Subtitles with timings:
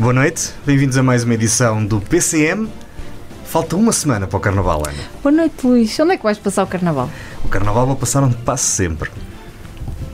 [0.00, 2.68] Boa noite, bem-vindos a mais uma edição do PCM.
[3.44, 4.96] Falta uma semana para o Carnaval, Ana.
[5.22, 5.98] Boa noite, Luís.
[6.00, 7.08] Onde é que vais passar o Carnaval?
[7.44, 9.10] O Carnaval vou passar onde passo sempre.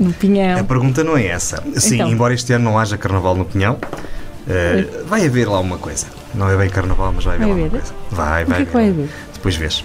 [0.01, 0.59] No Pinhão.
[0.59, 1.63] A pergunta não é essa.
[1.77, 2.11] Sim, Então.
[2.11, 3.79] embora este ano não haja Carnaval no Pinhão,
[4.49, 6.07] eh, vai haver lá uma coisa.
[6.35, 7.81] Não é bem Carnaval, mas vai haver Vai lá uma haver?
[7.81, 7.95] coisa.
[8.11, 9.09] Vai, O vai que é que vai haver?
[9.35, 9.85] Depois vês.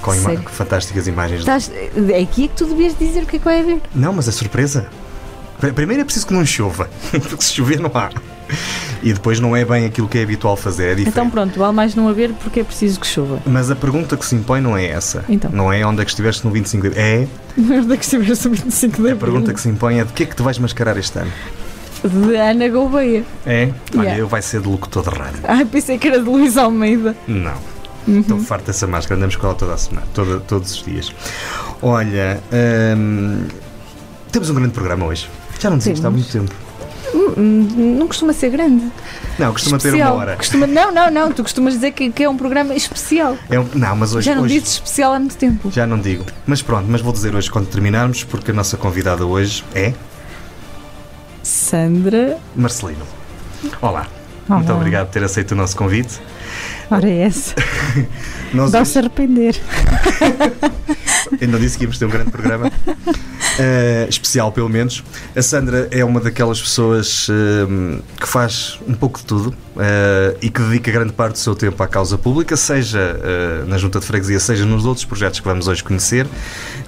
[0.00, 0.48] Com ima- Sério?
[0.48, 1.40] fantásticas imagens.
[1.40, 1.70] Estás...
[1.70, 3.80] É aqui é que tu devias dizer o que é que vai haver.
[3.94, 4.86] Não, mas é surpresa.
[5.60, 8.10] Pr- Primeiro é preciso que não chova, porque se chover não há.
[9.02, 11.08] E depois não é bem aquilo que é habitual fazer, é diferente.
[11.10, 13.40] Então pronto, vale mais não haver porque é preciso que chova.
[13.46, 15.24] Mas a pergunta que se impõe não é essa.
[15.28, 15.50] Então.
[15.52, 17.26] Não é onde é que estiveste no 25 de É
[17.58, 20.22] Onde é que estiveste no 25 de a pergunta que se impõe é de que
[20.22, 21.32] é que tu vais mascarar este ano?
[22.04, 23.24] De Ana Gouveia.
[23.44, 23.72] É?
[23.92, 24.18] Olha, Yeah.
[24.18, 25.40] eu vai ser de locutor de rádio.
[25.44, 27.16] Ai, pensei que era de Luís Almeida.
[27.26, 27.54] Não.
[28.06, 28.20] Uhum.
[28.20, 31.12] Estou farto dessa máscara, andamos com ela toda a semana, toda, todos os dias.
[31.82, 32.40] Olha,
[32.96, 33.42] hum,
[34.32, 35.28] temos um grande programa hoje.
[35.58, 36.54] Já não isto há muito tempo.
[37.14, 38.90] Hum, Não costuma ser grande.
[39.38, 40.14] Não, costuma ter especial.
[40.14, 40.36] uma hora.
[40.36, 40.66] Costuma...
[40.66, 41.32] Não, não, não.
[41.32, 43.36] Tu costumas dizer que, que é um programa especial.
[43.50, 45.70] É um- não, mas hoje, Já não hoje dizes especial há muito tempo.
[45.70, 46.24] já não digo.
[46.46, 49.92] Mas pronto, mas vou dizer hoje quando terminarmos, porque a nossa convidada hoje é
[51.42, 52.38] Sandra.
[52.54, 53.04] Marcelino.
[53.80, 54.06] Olá.
[54.48, 54.76] Muito Olá.
[54.78, 56.20] obrigado por ter aceito o nosso convite.
[56.90, 57.54] Ora, é essa.
[58.70, 59.60] Dá-se arrepender.
[61.40, 62.72] Ainda disse que íamos ter um grande programa.
[63.58, 65.02] Eh, especial, pelo menos.
[65.36, 70.48] A Sandra é uma daquelas pessoas eh, que faz um pouco de tudo eh, e
[70.48, 74.06] que dedica grande parte do seu tempo à causa pública, seja eh, na Junta de
[74.06, 76.26] Freguesia, seja nos outros projetos que vamos hoje conhecer.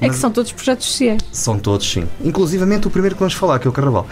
[0.01, 1.21] É que são todos projetos sociais.
[1.33, 2.07] são todos, sim.
[2.25, 4.07] Inclusivamente o primeiro que vamos falar, que é o Carnaval.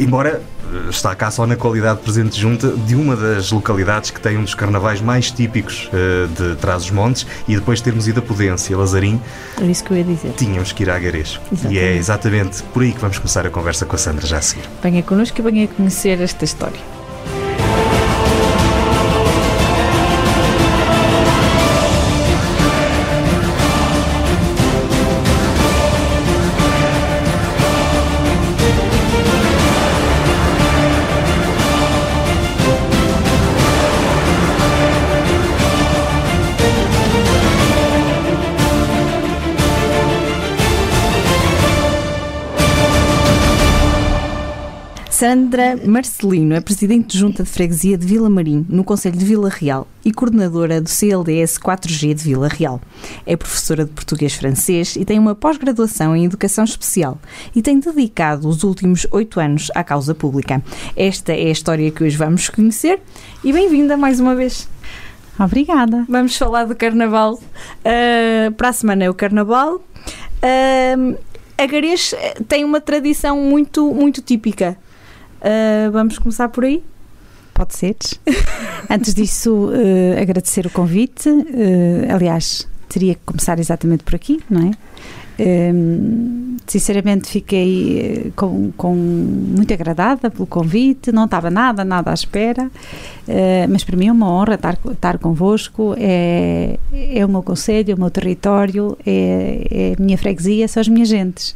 [0.00, 0.42] Embora
[0.88, 4.36] está cá só na qualidade de Presidente de Junta de uma das localidades que tem
[4.38, 8.76] um dos carnavais mais típicos eh, de Trás-os-Montes e depois de termos ido a Pudência,
[8.76, 9.20] Lazarim,
[9.60, 10.32] É isso que eu ia dizer.
[10.36, 11.40] tínhamos que ir à Garês.
[11.68, 14.42] E é exatamente por aí que vamos começar a conversa com a Sandra já a
[14.42, 14.64] seguir.
[14.82, 16.80] Venha connosco e venha conhecer esta história.
[45.52, 49.50] Sandra Marcelino é presidente de Junta de Freguesia de Vila Marim, no Conselho de Vila
[49.50, 52.80] Real, e coordenadora do CLDS 4G de Vila Real.
[53.26, 57.18] É professora de português-francês e tem uma pós-graduação em Educação Especial
[57.54, 60.62] e tem dedicado os últimos oito anos à causa pública.
[60.96, 63.02] Esta é a história que hoje vamos conhecer
[63.44, 64.66] e bem-vinda mais uma vez.
[65.38, 66.06] Obrigada.
[66.08, 67.38] Vamos falar do Carnaval.
[67.84, 69.82] Ah, para a semana é o Carnaval.
[70.40, 71.14] Ah,
[71.58, 74.78] a Garês eh, tem uma tradição muito, muito típica.
[75.42, 76.82] Ah, vamos começar por aí?
[77.52, 77.96] Pode ser.
[78.88, 81.28] Antes disso, eh, agradecer o convite.
[81.28, 84.70] Eh, aliás, teria que começar exatamente por aqui, não é?
[86.66, 91.10] Sinceramente, fiquei com, com muito agradada pelo convite.
[91.10, 92.70] Não estava nada, nada à espera.
[93.26, 95.94] Eh, mas para mim é uma honra estar, estar convosco.
[95.98, 100.80] É, é o meu conselho, é o meu território, é, é a minha freguesia, são
[100.80, 101.54] as minhas gentes.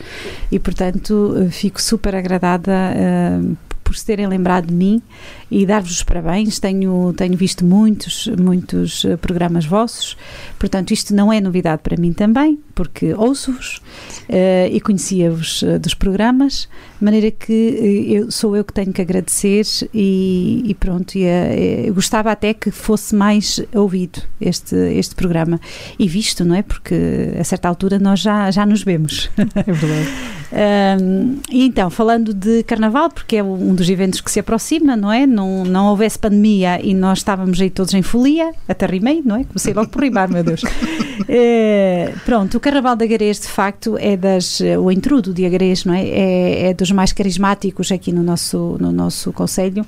[0.50, 3.40] E, portanto, fico super agradada eh,
[3.86, 5.00] por se terem lembrado de mim
[5.48, 6.58] e dar-vos os parabéns.
[6.58, 10.16] Tenho, tenho visto muitos, muitos eh, programas vossos,
[10.58, 13.80] portanto, isto não é novidade para mim também, porque ouço-vos
[14.28, 17.52] eh, e conhecia-vos eh, dos programas, de maneira que
[18.12, 19.64] eh, eu, sou eu que tenho que agradecer
[19.94, 25.58] e, e pronto, e, gostava até que fosse mais ouvido este, este programa
[25.98, 26.62] e visto, não é?
[26.62, 26.94] Porque
[27.40, 29.30] a certa altura nós já, já nos vemos.
[29.36, 30.08] É verdade.
[30.46, 35.12] Um, e então, falando de Carnaval, porque é um dos eventos que se aproxima, não
[35.12, 35.26] é?
[35.26, 39.44] Não, não houvesse pandemia e nós estávamos aí todos em folia, até rimei, não é?
[39.44, 40.62] Comecei logo por rimar, meu Deus.
[41.28, 44.60] Eh, pronto, o Carnaval de Agarês, de facto, é das.
[44.82, 46.06] O intrudo de Agarês, não é?
[46.06, 49.84] É, é dos mais carismáticos aqui no nosso, no nosso Conselho.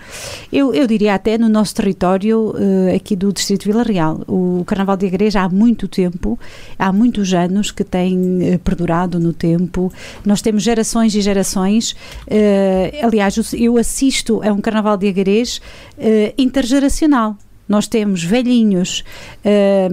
[0.52, 4.22] Eu, eu diria até no nosso território, eh, aqui do Distrito Vila Real.
[4.26, 6.38] O Carnaval de Agarês há muito tempo,
[6.78, 9.92] há muitos anos que tem eh, perdurado no tempo.
[10.24, 11.94] Nós temos gerações e gerações.
[12.26, 15.60] eh, aliás, eu assisto a um Carnaval de Agarês
[15.98, 17.36] eh, intergeracional.
[17.68, 19.04] Nós temos velhinhos
[19.44, 19.88] eh,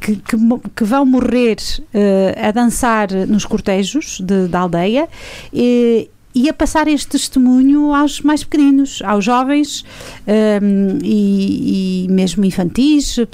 [0.00, 0.36] que, que,
[0.74, 1.56] que vão morrer
[1.92, 5.08] eh, a dançar nos cortejos de- da aldeia
[5.52, 9.84] e, e a passar este testemunho aos mais pequeninos, aos jovens
[10.26, 13.26] um, e, e, mesmo infantis, uh,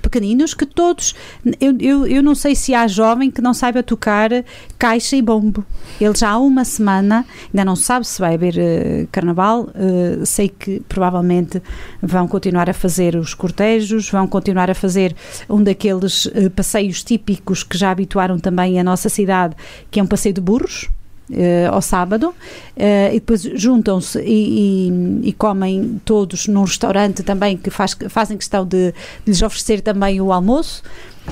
[0.00, 1.14] pequeninos, que todos.
[1.60, 4.30] Eu, eu, eu não sei se há jovem que não saiba tocar
[4.78, 5.64] caixa e bombo.
[6.00, 10.48] Ele já há uma semana, ainda não sabe se vai haver uh, carnaval, uh, sei
[10.48, 11.62] que provavelmente
[12.02, 15.14] vão continuar a fazer os cortejos, vão continuar a fazer
[15.48, 19.54] um daqueles passeios típicos que já habituaram também a nossa cidade,
[19.90, 20.88] que é um passeio de burros
[21.30, 22.34] uh, ao sábado uh,
[23.10, 28.64] e depois juntam-se e, e, e, comem todos num restaurante também que faz, fazem questão
[28.64, 28.92] de,
[29.24, 30.82] de lhes oferecer também o almoço.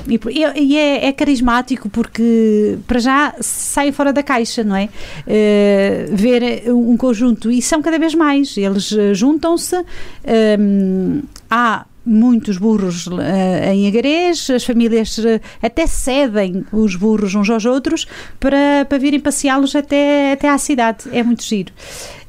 [0.06, 0.20] E,
[0.56, 4.90] e é, é, carismático porque para já saem fora da caixa, não é?
[5.26, 8.56] Uh, ver um conjunto e são cada vez mais.
[8.58, 9.76] Eles juntam-se.
[10.58, 13.20] Um, há muitos burros uh,
[13.72, 18.06] em agarês, as famílias uh, até cedem os burros uns aos outros
[18.38, 21.04] para, para virem passeá-los até, até à cidade.
[21.10, 21.72] É muito giro.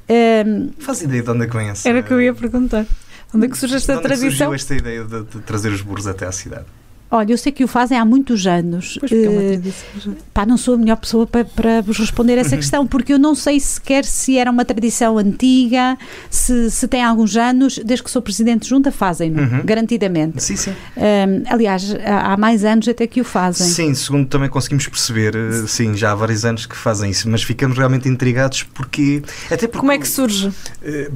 [0.09, 1.87] Uh, Faz ideia de onde é que vem essa...
[1.87, 2.85] Era o que eu ia perguntar.
[3.33, 4.27] Onde é que surge esta de onde tradição?
[4.27, 6.65] É surgiu esta ideia de, de trazer os burros até à cidade?
[7.09, 8.97] Olha, eu sei que o fazem há muitos anos.
[8.99, 13.13] Pois uh, pá, não sou a melhor pessoa para, para vos responder essa questão, porque
[13.13, 15.97] eu não sei sequer se era uma tradição antiga,
[16.29, 19.61] se, se tem alguns anos, desde que sou presidente de junta, fazem-no, uhum.
[19.63, 20.43] garantidamente.
[20.43, 20.71] Sim, sim.
[20.97, 23.67] Um, aliás, há mais anos até que o fazem.
[23.67, 27.41] Sim, segundo também conseguimos perceber, eh, sim, já há vários anos que fazem isso, mas
[27.41, 29.23] ficamos realmente intrigados porque.
[29.45, 30.49] Até porque Como é que surge?
[30.49, 31.13] Uh,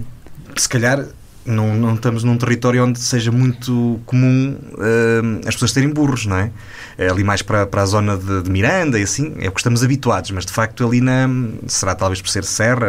[0.55, 1.05] se calhar
[1.45, 6.38] não, não estamos num território onde seja muito comum uh, as pessoas terem burros, não
[6.38, 6.51] é?
[6.97, 9.59] é ali mais para, para a zona de, de, Miranda e assim, é o que
[9.59, 11.27] estamos habituados, mas de facto ali na.
[11.65, 12.88] será talvez por ser serra?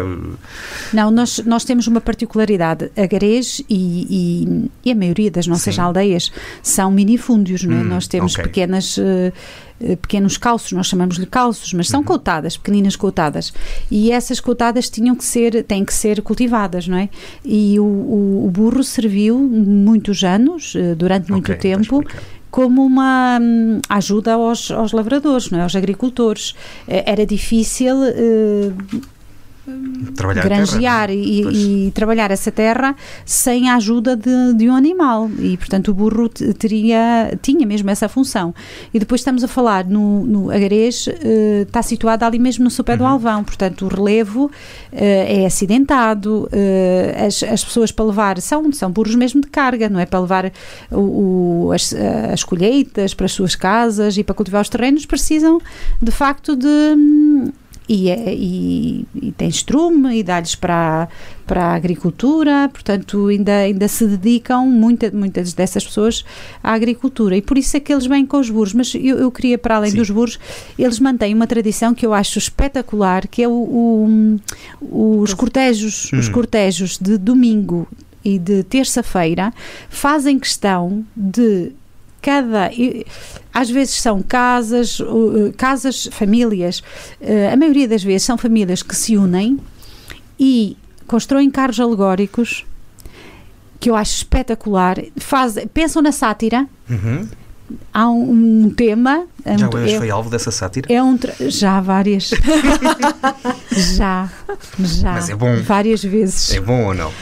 [0.93, 2.91] Não, nós, nós temos uma particularidade.
[2.97, 5.81] A Garês e, e, e a maioria das nossas Sim.
[5.81, 6.31] aldeias
[6.63, 7.81] são minifúndios, não é?
[7.81, 8.45] Hum, nós temos okay.
[8.45, 8.97] pequenas.
[8.99, 9.33] Uh,
[10.01, 12.07] pequenos calços, nós chamamos-lhe calços, mas são uhum.
[12.07, 13.53] coutadas, pequeninas coutadas.
[13.91, 17.09] E essas coutadas tinham que ser, têm que ser cultivadas, não é?
[17.45, 22.05] E o, o, o burro serviu muitos anos, eh, durante muito okay, tempo,
[22.51, 25.63] como uma hum, ajuda aos, aos lavradores, não é?
[25.63, 26.55] aos agricultores.
[26.87, 28.75] Eh, era difícil uh,
[30.17, 31.25] trabalhar granjear terra, é?
[31.25, 35.31] e, e, trabalhar essa terra sem a ajuda de, de, um animal.
[35.39, 38.55] E portanto o burro teria tinha mesmo essa função.
[38.93, 42.93] E depois estamos a falar no, no Agarês uh, está situado ali mesmo no sopé
[42.93, 42.99] uhum.
[42.99, 43.45] do Alvão.
[43.45, 44.51] Portanto o relevo uh,
[44.93, 50.01] é acidentado uh, as, as pessoas para levar são, são burros mesmo de carga não
[50.01, 50.07] é?
[50.07, 50.53] Para levar
[50.91, 51.95] o, o as,
[52.33, 55.61] as colheitas para as suas casas e para cultivar os terrenos precisam
[56.01, 57.53] de facto de hum,
[57.93, 61.09] e, é, e, e tem estrume e dá-lhes para,
[61.47, 66.25] para a agricultura, portanto ainda, ainda se dedicam muita, muitas dessas pessoas
[66.63, 69.31] à agricultura e por isso é que eles vêm com os burros, mas eu, eu
[69.31, 69.99] queria para além Sim.
[69.99, 70.39] dos burros,
[70.79, 76.19] eles mantêm uma tradição que eu acho espetacular, que é o, o os cortejos, hum.
[76.19, 77.87] os cortejos de domingo
[78.25, 79.53] e de terça-feira
[79.89, 81.73] fazem questão de
[82.23, 82.71] cada
[83.53, 84.99] às vezes são casas
[85.57, 86.83] casas famílias
[87.21, 89.59] eh, a maioria das vezes são famílias que se unem
[90.39, 90.77] e
[91.07, 92.65] constroem carros alegóricos
[93.81, 97.29] que eu acho espetacular faz, pensam na sátira uhum.
[97.93, 100.87] há um, um tema é já um, é, foi alvo dessa sátira?
[100.93, 102.31] É um já várias
[103.97, 104.31] já
[104.79, 105.61] já Mas é bom.
[105.61, 107.13] várias vezes é bom ou não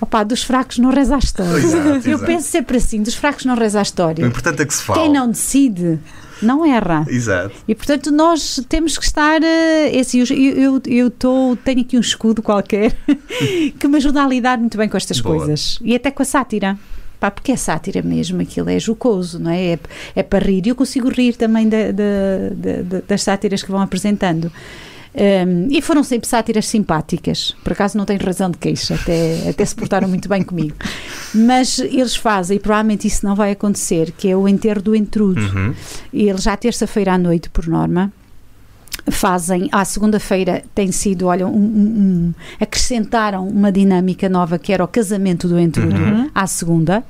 [0.00, 1.58] Opa, dos fracos não reza a história.
[1.58, 2.24] Exato, Eu exato.
[2.26, 4.24] penso sempre assim, dos fracos não reza a história.
[4.24, 5.02] O importante é que se fala.
[5.02, 5.98] Quem não decide
[6.40, 7.04] não erra.
[7.08, 7.54] Exato.
[7.66, 9.40] E portanto nós temos que estar.
[9.40, 12.96] Uh, assim, eu, eu, eu tô, tenho aqui um escudo qualquer
[13.78, 15.36] que me ajuda a lidar muito bem com estas Boa.
[15.36, 15.78] coisas.
[15.82, 16.78] E até com a sátira.
[17.18, 19.72] Pá, porque é sátira mesmo, aquilo é jocoso, não é?
[19.72, 19.78] É,
[20.14, 20.64] é para rir.
[20.64, 24.52] E eu consigo rir também da, da, da, das sátiras que vão apresentando.
[25.18, 29.64] Um, e foram sempre sátiras simpáticas, por acaso não tenho razão de queixa, até, até
[29.64, 30.76] se portaram muito bem comigo.
[31.34, 35.40] Mas eles fazem, e provavelmente isso não vai acontecer, que é o enterro do entrudo.
[35.40, 35.74] Uhum.
[36.12, 38.12] E eles já terça-feira à noite, por norma,
[39.10, 44.84] fazem, à segunda-feira tem sido, olha, um, um, um, acrescentaram uma dinâmica nova que era
[44.84, 46.30] o casamento do entrudo uhum.
[46.32, 47.02] à segunda.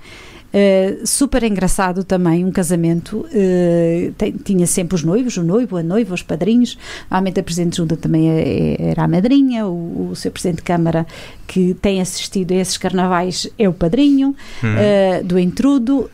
[0.48, 3.26] Uh, super engraçado também, um casamento.
[3.26, 6.78] Uh, tem, tinha sempre os noivos, o noivo, a noiva, os padrinhos.
[7.10, 10.58] Normalmente a Presidente de Junta também é, é, era a madrinha, o, o seu Presidente
[10.58, 11.06] de Câmara,
[11.46, 16.10] que tem assistido a esses carnavais, é o padrinho uh, do intrudo.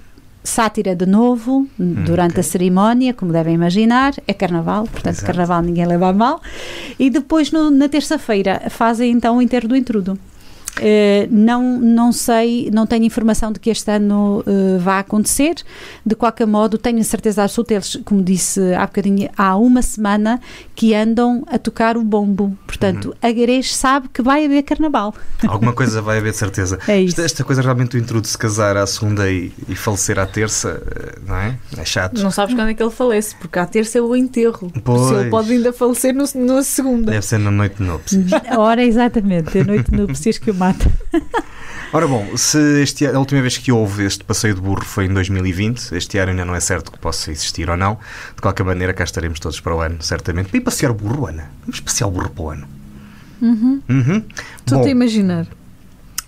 [0.47, 2.41] Sátira de novo, hum, durante okay.
[2.41, 5.26] a cerimónia, como devem imaginar, é carnaval, portanto, Exato.
[5.26, 6.38] carnaval ninguém leva a mal.
[6.99, 10.19] E depois, no, na terça-feira, fazem então o enterro do intrudo.
[10.78, 15.54] Uh, não, não sei, não tenho informação de que este ano uh, vá acontecer.
[16.04, 20.40] De qualquer modo, tenho a certeza absoluta, eles, como disse há bocadinho, há uma semana
[20.75, 22.57] que andam a tocar o bombo.
[22.66, 23.28] Portanto, uhum.
[23.28, 25.14] a Garês sabe que vai haver carnaval.
[25.47, 26.78] Alguma coisa vai haver, de certeza.
[26.88, 27.21] É isso.
[27.21, 30.83] Esta, esta coisa realmente do intrudo se casar à segunda e, e, falecer à terça,
[30.97, 31.59] eh, não é?
[31.76, 32.21] É chato.
[32.21, 34.73] Não sabes quando é que ele falece, porque à terça é o enterro.
[34.83, 35.09] Pois.
[35.09, 37.12] Se ele pode ainda falecer no, na segunda.
[37.12, 38.31] Deve ser na noite de núpcias.
[38.57, 40.90] Ora, exatamente, a noite de núpcias que o mata.
[41.92, 45.14] Ora bom, se este, a última vez que houve este passeio de burro foi em
[45.14, 47.99] 2020, este ano ainda não é certo que possa existir ou não.
[48.35, 50.49] De qualquer maneira, cá estaremos todos para o ano, certamente.
[50.49, 51.50] Para ir passear burro, Ana.
[51.61, 52.66] Vamos passear o burro para o ano.
[53.40, 53.80] Uhum.
[53.88, 54.23] Uhum.
[54.59, 55.47] Estou-te a imaginar.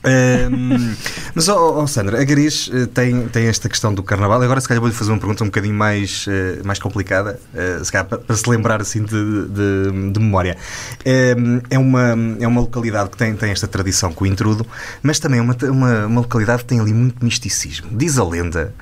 [0.06, 0.94] Um,
[1.34, 4.40] mas, oh, oh, Sandra, a Garis uh, tem, tem esta questão do carnaval.
[4.40, 7.90] Agora, se calhar, vou-lhe fazer uma pergunta um bocadinho mais, uh, mais complicada, uh, se
[7.90, 10.56] calhar, para, para, se lembrar assim de, de, de memória.
[11.04, 14.64] Um, é, uma, é uma localidade que tem, tem esta tradição com o intrudo,
[15.02, 17.88] mas também é uma, uma, uma localidade que tem ali muito misticismo.
[17.90, 18.72] Diz a lenda.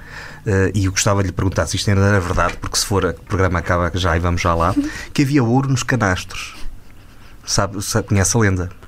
[0.46, 3.02] Uh, e eu gostava de lhe perguntar se isto ainda era verdade, porque se for,
[3.02, 4.74] o programa acaba já e vamos já lá,
[5.14, 6.54] que havia ouro nos canastros.
[7.46, 8.83] Sabe, sabe conhece a lenda?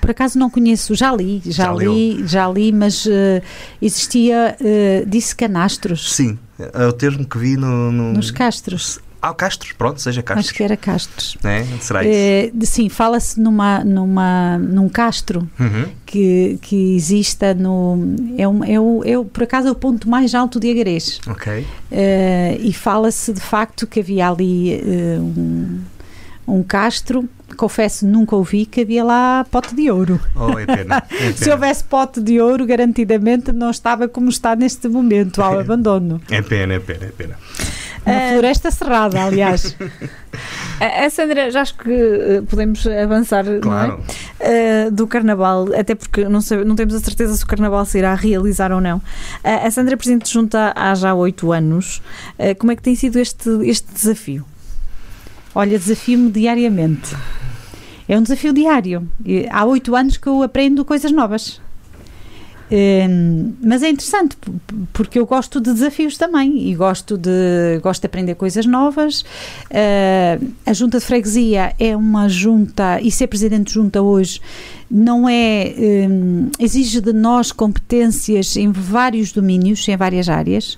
[0.00, 3.10] Por acaso não conheço, já li, já, já li, já li, mas uh,
[3.80, 6.14] existia, uh, disse canastros.
[6.14, 8.12] Sim, é o termo que vi no, no...
[8.12, 9.00] nos castros.
[9.20, 10.46] Ah, Castros, pronto, seja Castros.
[10.46, 11.36] Acho que era Castros.
[11.42, 11.64] É?
[11.80, 12.12] Será isso?
[12.14, 15.86] É, sim, fala-se numa, numa, num castro uhum.
[16.04, 18.14] que, que exista no.
[18.38, 21.18] É, um, é, o, é, por acaso, é o ponto mais alto de Agarês.
[21.26, 21.66] Ok.
[22.60, 25.80] E fala-se de facto que havia ali eh, um,
[26.46, 30.20] um castro confesso, nunca ouvi que havia lá pote de ouro.
[30.34, 31.32] Oh, é pena, é pena.
[31.32, 36.20] Se houvesse pote de ouro, garantidamente não estava como está neste momento, ao abandono.
[36.30, 37.36] É pena, é pena, é pena.
[38.06, 39.76] Uma uh, floresta cerrada, aliás.
[40.78, 44.00] a Sandra, já acho que eh, podemos avançar claro.
[44.38, 44.86] é?
[44.86, 47.98] uh, do Carnaval, até porque não, sei, não temos a certeza se o Carnaval se
[47.98, 48.98] irá realizar ou não.
[48.98, 52.00] Uh, a Sandra é Presidente Junta há já oito anos.
[52.58, 54.44] como é que tem sido este, este desafio?
[55.52, 57.16] Olha, desafio-me diariamente.
[58.08, 59.08] É um desafio diário.
[59.50, 61.60] Há oito anos que eu aprendo coisas novas.
[62.68, 64.36] Um, mas é interessante
[64.92, 69.22] porque eu gosto de desafios também e gosto de, gosto de aprender coisas novas.
[69.70, 74.40] Uh, a junta de freguesia é uma junta, e ser presidente de junta hoje
[74.90, 75.74] não é.
[76.08, 80.76] Um, exige de nós competências em vários domínios, em várias áreas.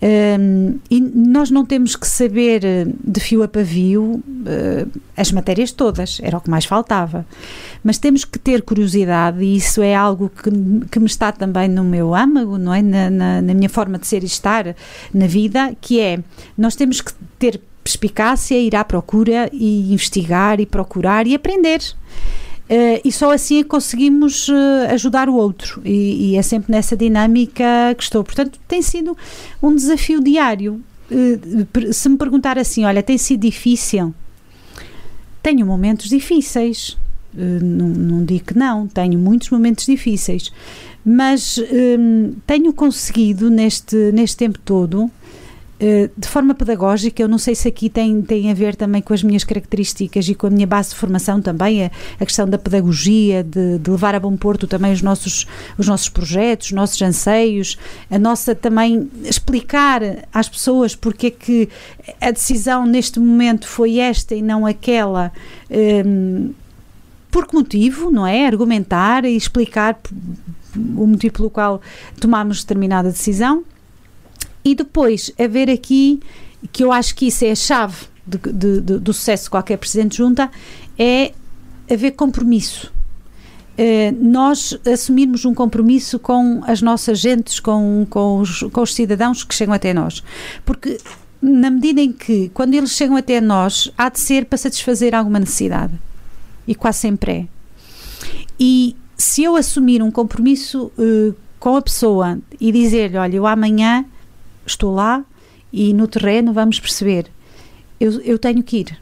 [0.00, 6.20] E nós não temos que saber eh, de fio a pavio uh, as matérias todas,
[6.22, 7.26] era o que mais faltava.
[7.82, 10.50] Mas temos que ter curiosidade, e isso é algo que,
[10.88, 12.80] que me está também no meu âmago, não é?
[12.80, 14.76] Na, na, na minha forma de ser e estar
[15.12, 16.20] na vida, que é
[16.56, 21.80] nós temos que ter perspicácia, ir à procura e investigar e procurar e aprender.
[22.68, 26.94] Uh, e só assim é conseguimos uh, ajudar o outro e, e, é sempre nessa
[26.94, 27.64] dinâmica
[27.96, 28.22] que estou.
[28.22, 29.16] Portanto, tem sido
[29.62, 30.82] um desafio diário.
[31.10, 34.14] Uh, se me perguntar assim, olha, tem sido difícil?
[35.42, 36.98] Tenho momentos difíceis.
[37.32, 40.50] Não, não, digo que não, tenho muitos momentos difíceis,
[41.04, 41.60] mas
[42.46, 45.10] tenho conseguido neste, neste tempo todo
[46.16, 49.22] de forma pedagógica, eu não sei se aqui tem, tem a ver também com as
[49.22, 53.44] minhas características e com a minha base de formação também, a, a questão da pedagogia,
[53.44, 55.46] de, de, levar a bom porto também os nossos,
[55.78, 57.78] os nossos projetos, os nossos anseios,
[58.10, 60.02] a nossa também explicar
[60.34, 61.68] às pessoas porque é que
[62.20, 65.32] a decisão neste momento foi esta e não aquela.
[65.70, 66.52] Um,
[67.30, 68.46] por que motivo, não é?
[68.46, 69.96] Argumentar e explicar
[70.74, 71.80] o motivo pelo qual
[72.18, 73.64] tomámos determinada decisão
[74.64, 76.20] e depois haver aqui,
[76.72, 79.78] que eu acho que isso é a chave de, de, de, do sucesso de qualquer
[79.78, 80.50] presidente junta,
[80.98, 81.32] é
[81.90, 82.92] haver compromisso.
[83.78, 89.44] Uh, nós assumirmos um compromisso com as nossas gentes, com, com, os, com os cidadãos
[89.44, 90.22] que chegam até nós.
[90.64, 90.98] Porque
[91.40, 95.38] na medida em que, quando eles chegam até nós, há de ser para satisfazer alguma
[95.38, 95.94] necessidade.
[96.66, 97.46] E quase sempre é.
[98.58, 104.04] E se eu assumir um compromisso uh, com a pessoa e dizer-lhe, olha, eu amanhã
[104.68, 105.24] estou lá
[105.72, 107.26] e no terreno vamos perceber.
[107.98, 108.98] Eu, eu tenho que ir.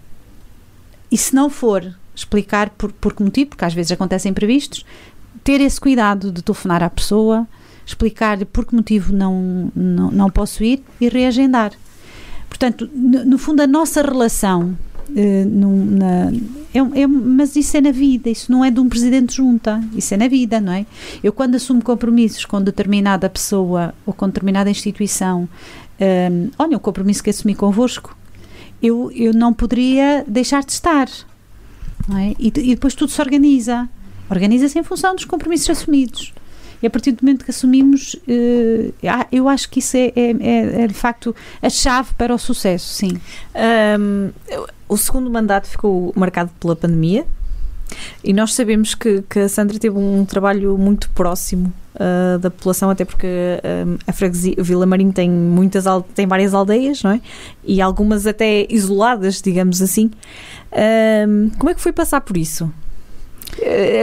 [1.11, 4.85] E se não for explicar por, por que motivo, porque às vezes acontecem imprevistos,
[5.44, 7.46] ter esse cuidado de telefonar à pessoa,
[7.85, 11.73] explicar-lhe por que motivo não, não, não posso ir e reagendar.
[12.49, 14.76] Portanto, no, no fundo, a nossa relação
[15.08, 16.32] Uh, na,
[16.76, 20.12] é, é, mas isso é na vida, isso não é de um presidente junta, isso
[20.12, 20.84] é na vida, não é?
[21.22, 25.48] Eu, quando assumo compromissos com determinada pessoa ou com determinada instituição, um,
[25.98, 28.16] eh, olha, o compromisso que assumi convosco,
[28.82, 31.08] eu, eu não poderia deixar de estar,
[32.06, 32.34] não é?
[32.38, 33.88] E, e depois tudo se organiza.
[34.28, 36.34] Organiza-se em função dos compromissos assumidos.
[36.82, 38.92] E a partir do momento que assumimos, eh,
[39.32, 42.92] eu acho que isso é, é, é, é, de facto a chave para o sucesso,
[42.92, 43.18] sim.
[43.98, 44.30] Um,
[44.88, 47.26] o segundo mandato ficou marcado pela pandemia
[48.23, 52.90] e nós sabemos que, que a Sandra teve um trabalho muito próximo uh, da população,
[52.90, 57.21] até porque uh, a freguesia Vila Marinho tem muitas tem várias aldeias, não é?
[57.64, 60.11] E algumas até isoladas, digamos assim.
[60.73, 62.71] Uh, como é que foi passar por isso?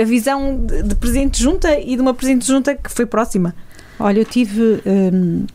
[0.02, 3.54] a visão de presidente de junta e de uma presidente de junta que foi próxima.
[4.00, 5.46] Olha, eu tive um,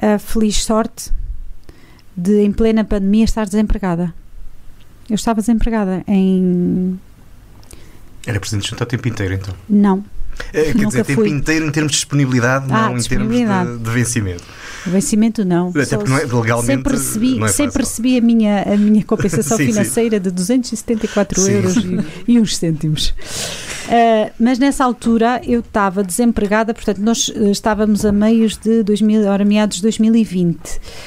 [0.00, 1.10] a feliz sorte
[2.16, 4.14] de, em plena pandemia, estar desempregada.
[5.12, 6.98] Eu estava desempregada em.
[8.26, 9.54] Era presidente de junta o tempo inteiro, então?
[9.68, 10.02] Não.
[10.54, 13.90] É, quer dizer, tempo inteiro em termos de disponibilidade, ah, não em termos de, de
[13.90, 14.42] vencimento.
[14.86, 15.68] Vencimento não.
[15.68, 19.04] Até porque não é, legalmente sempre recebi, não é sempre recebi a minha, a minha
[19.04, 20.22] compensação sim, financeira sim.
[20.22, 21.52] de 274 sim.
[21.52, 23.08] euros e, e, uns cêntimos.
[23.08, 29.26] Uh, mas nessa altura eu estava desempregada, portanto nós uh, estávamos a meios de 2000,
[29.28, 30.58] ora, meados de 2020.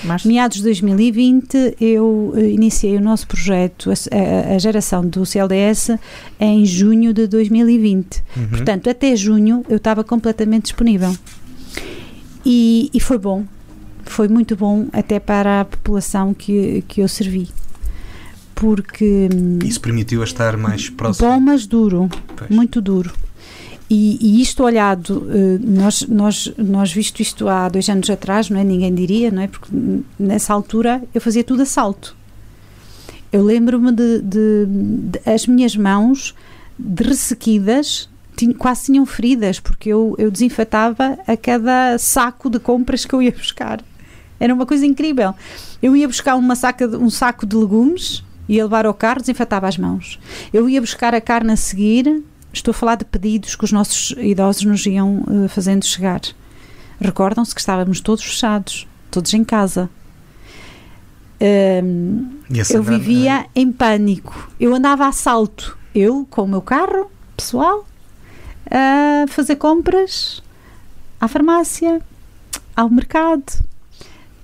[0.04, 0.24] Mas...
[0.26, 5.92] Meados de 2020 eu uh, iniciei o nosso projeto, a, a, a, geração do CLDS,
[6.40, 8.24] em junho de 2020.
[8.36, 8.48] Uhum.
[8.50, 11.16] Portanto, até junho eu estava completamente disponível.
[12.46, 13.44] E, e foi bom,
[14.06, 17.50] foi muito bom até para a população que, que eu servi.
[18.54, 19.30] Porque.
[19.34, 21.28] Hum, Isso permitiu a estar mais próximo.
[21.30, 22.10] Bom, mas duro.
[22.36, 22.50] Pois.
[22.50, 23.14] Muito duro.
[23.90, 28.60] E, e, isto olhado, eh, nós, nós, nós visto isto há dois anos atrás, não
[28.60, 28.64] é?
[28.64, 29.48] Ninguém diria, não é?
[29.48, 29.70] Porque
[30.18, 32.16] nessa altura eu fazia tudo a salto.
[33.32, 36.34] Eu lembro-me de, de, de, as minhas mãos
[36.80, 43.06] de ressequidas tinha, quase tinham feridas, porque eu, eu desinfetava a cada saco de compras
[43.06, 43.84] que eu ia buscar.
[44.40, 45.34] Era uma coisa incrível.
[45.82, 49.78] Eu ia buscar uma saca, um saco de legumes, ia levar ao carro, desinfetava as
[49.78, 50.20] mãos.
[50.54, 52.24] Eu ia buscar a carne a seguir,
[52.54, 56.22] estou a falar de pedidos que os nossos idosos nos iam uh, fazendo chegar.
[57.00, 59.90] Recordam-se que estávamos todos fechados, todos em casa.
[61.42, 62.40] Um,
[62.70, 63.46] eu vivia é?
[63.56, 64.52] em pânico.
[64.60, 65.78] Eu andava a salto.
[65.94, 67.86] Eu, com o meu carro pessoal,
[68.70, 70.42] a fazer compras
[71.20, 72.02] à farmácia,
[72.76, 73.44] ao mercado,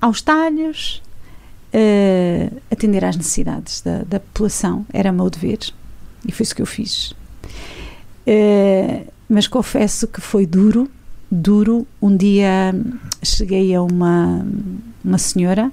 [0.02, 1.02] aos talhos,
[1.74, 4.86] uh, atender às necessidades da, da, população.
[4.92, 5.60] Era meu dever
[6.28, 7.12] e foi isso que eu fiz.
[8.28, 10.90] Uh, mas confesso que foi duro,
[11.30, 11.88] duro.
[12.02, 12.74] Um dia
[13.24, 14.46] cheguei a uma,
[15.04, 15.72] uma senhora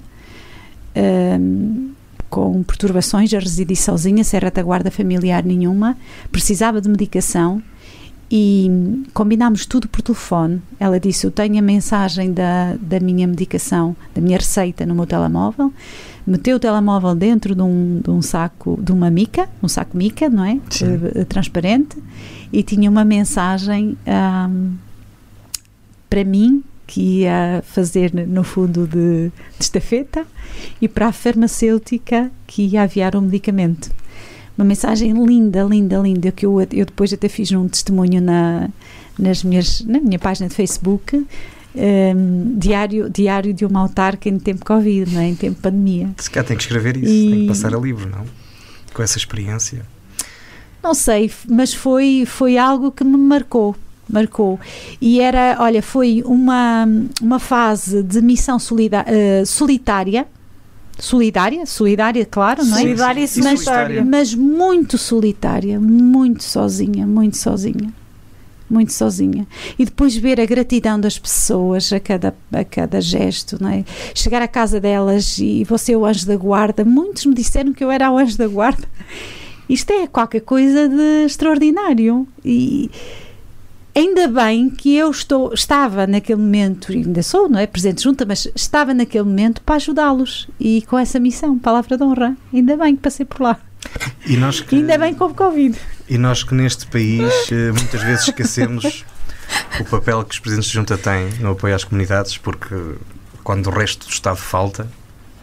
[0.94, 1.88] uh,
[2.28, 5.96] com perturbações, a residir sozinha, sem retaguarda familiar nenhuma,
[6.30, 7.62] precisava de medicação
[8.30, 10.60] e combinámos tudo por telefone.
[10.78, 15.06] Ela disse: Eu tenho a mensagem da, da minha medicação, da minha receita no meu
[15.06, 15.72] telemóvel.
[16.26, 20.28] Meteu o telemóvel dentro de um, de um saco, de uma mica, um saco mica,
[20.28, 20.54] não é?
[20.56, 21.96] Uh, transparente,
[22.52, 24.74] e tinha uma mensagem um,
[26.10, 30.26] para mim, que ia fazer no fundo de, de estafeta,
[30.82, 33.90] e para a farmacêutica, que ia aviar o medicamento
[34.58, 38.68] uma mensagem linda, linda, linda, que eu, eu depois até fiz um testemunho na,
[39.16, 41.24] nas minhas, na minha página de Facebook.
[41.76, 45.28] Um, diário, diário de uma autarca em tempo Covid, não é?
[45.28, 46.10] em tempo de pandemia.
[46.16, 47.30] Se calhar tem que escrever isso, e...
[47.30, 48.24] tem que passar a livro, não?
[48.92, 49.86] Com essa experiência.
[50.82, 53.76] Não sei, mas foi, foi algo que me marcou.
[54.08, 54.58] Marcou.
[55.00, 56.88] E era, olha, foi uma,
[57.20, 60.26] uma fase de missão uh, solitária
[60.98, 62.80] solidária, solidária, claro, não é?
[62.80, 64.04] Solidária e solitária.
[64.04, 67.92] Mas muito solitária, muito sozinha, muito sozinha.
[68.70, 69.46] Muito sozinha.
[69.78, 73.82] E depois ver a gratidão das pessoas a cada, a cada gesto, não é?
[74.14, 76.84] Chegar à casa delas e você é o anjo da guarda.
[76.84, 78.86] Muitos me disseram que eu era o anjo da guarda.
[79.70, 82.28] Isto é qualquer coisa de extraordinário.
[82.44, 82.90] E
[83.98, 87.66] Ainda bem que eu estou, estava naquele momento, ainda sou, não é?
[87.66, 92.36] Presidente junta, mas estava naquele momento para ajudá-los e com essa missão, palavra de honra.
[92.54, 93.58] Ainda bem que passei por lá.
[94.24, 95.76] E nós que, ainda bem que houve Covid.
[96.08, 99.04] E nós que neste país eh, muitas vezes esquecemos
[99.80, 102.76] o papel que os presidentes de junta têm no apoio às comunidades, porque
[103.42, 104.88] quando o resto do Estado falta,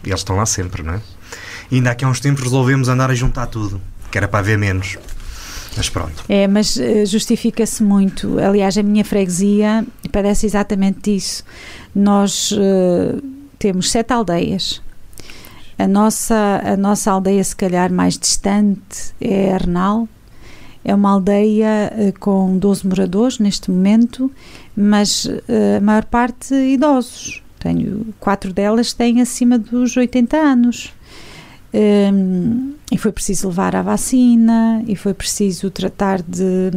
[0.02, 1.02] eles estão lá sempre, não é?
[1.70, 4.98] E ainda há uns tempos resolvemos andar a juntar tudo, que era para haver menos.
[5.75, 6.23] Mas pronto.
[6.29, 8.39] É, mas uh, justifica-se muito.
[8.39, 11.43] Aliás, a minha freguesia padece exatamente disso.
[11.93, 13.21] Nós uh,
[13.59, 14.81] temos sete aldeias.
[15.77, 20.07] A nossa, a nossa aldeia, se calhar, mais distante é Arnal.
[20.83, 24.31] É uma aldeia uh, com 12 moradores neste momento,
[24.75, 25.27] mas
[25.77, 27.41] a maior parte idosos.
[27.59, 30.93] Tenho, quatro delas têm acima dos 80 anos.
[31.75, 36.71] Um, e foi preciso levar a vacina, e foi preciso tratar de,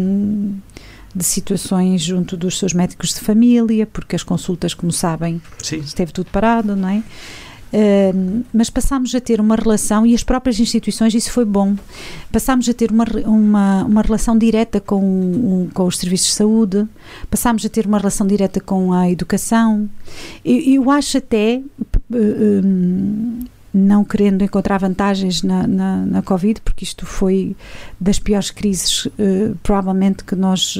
[1.14, 5.78] de situações junto dos seus médicos de família, porque as consultas, como sabem, Sim.
[5.78, 7.02] esteve tudo parado, não é?
[7.70, 11.76] Uh, mas passámos a ter uma relação e as próprias instituições, isso foi bom.
[12.32, 16.88] Passámos a ter uma, uma, uma relação direta com, um, com os serviços de saúde,
[17.30, 19.88] passámos a ter uma relação direta com a educação.
[20.42, 21.62] Eu, eu acho até,
[22.10, 27.54] uh, um, não querendo encontrar vantagens na, na, na, Covid, porque isto foi
[28.00, 30.78] das piores crises, uh, provavelmente, que nós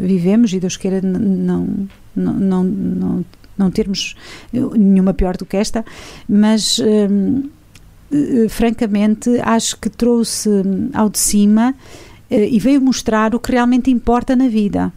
[0.00, 1.66] vivemos, e Deus queira não,
[2.14, 3.24] não, não, não
[3.58, 4.16] não termos
[4.52, 5.84] nenhuma pior do que esta,
[6.26, 7.42] mas hum,
[8.12, 10.50] eh, francamente acho que trouxe
[10.92, 11.74] ao de cima
[12.28, 14.92] eh, e veio mostrar o que realmente importa na vida.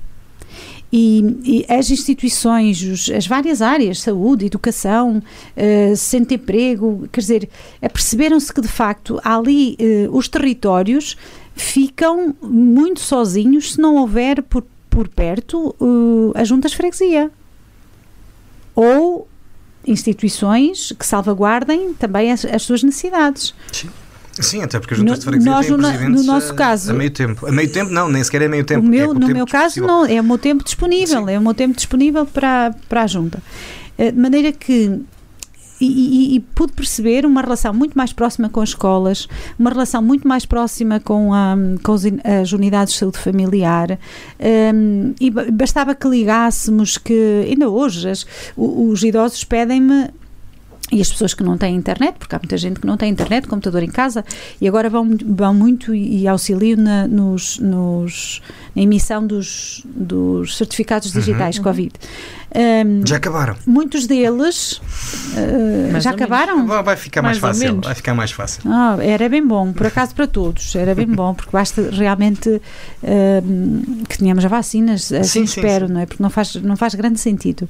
[0.96, 5.24] E, e, as instituições, os, as várias áreas, saúde, educação,
[5.58, 7.50] uh, centro emprego, quer dizer,
[7.82, 11.18] perceberam-se que de facto ali uh, os territórios
[11.56, 17.32] ficam muito sozinhos se não houver por, por perto uh, as juntas de freguesia
[18.76, 19.28] ou
[19.88, 23.56] instituições que salvaguardem também as, as suas necessidades.
[23.72, 23.90] Sim.
[24.40, 27.12] Sim, até porque as juntas de freguesia nós, têm presidentes no nosso caso, a meio
[27.12, 27.46] tempo.
[27.46, 28.86] A meio tempo não, nem sequer é meio tempo.
[28.86, 31.34] O meu, é no meu caso não, é o meu tempo disponível, Sim.
[31.34, 33.42] é o meu tempo disponível para, para a junta.
[33.98, 35.04] Eh, de maneira que
[35.80, 39.28] e, e, e, pude perceber uma relação muito mais próxima com as escolas,
[39.60, 44.00] uma relação muito mais próxima com, a, com as unidades de saúde familiar
[44.74, 50.10] um, e bastava que ligássemos que ainda hoje as, os idosos pedem-me
[50.92, 53.48] e as pessoas que não têm internet, porque há muita gente que não tem internet,
[53.48, 54.24] computador em casa,
[54.60, 58.42] e agora vão, vão muito e auxiliam na, nos, nos,
[58.76, 61.20] na emissão dos, dos certificados uhum.
[61.20, 61.64] digitais uhum.
[61.64, 61.94] Covid.
[62.56, 63.56] Um, já acabaram.
[63.66, 66.68] Muitos deles uh, já acabaram.
[66.68, 67.82] Vai ficar mais, mais fácil.
[67.82, 68.62] Vai ficar mais fácil.
[68.68, 70.76] Ah, era bem bom, por acaso para todos.
[70.76, 75.94] Era bem bom, porque basta realmente uh, que tenhamos vacinas, assim sim, espero, sim, sim.
[75.94, 76.06] não é?
[76.06, 77.68] Porque não faz, não faz grande sentido.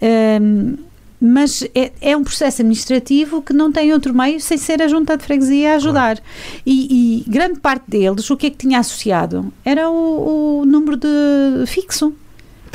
[0.00, 0.78] Uh,
[1.24, 5.16] mas é, é, um processo administrativo que não tem outro meio sem ser a junta
[5.16, 6.16] de freguesia a ajudar.
[6.16, 6.20] Claro.
[6.66, 9.52] E, e, grande parte deles, o que é que tinha associado?
[9.64, 12.12] Era o, o número de fixo.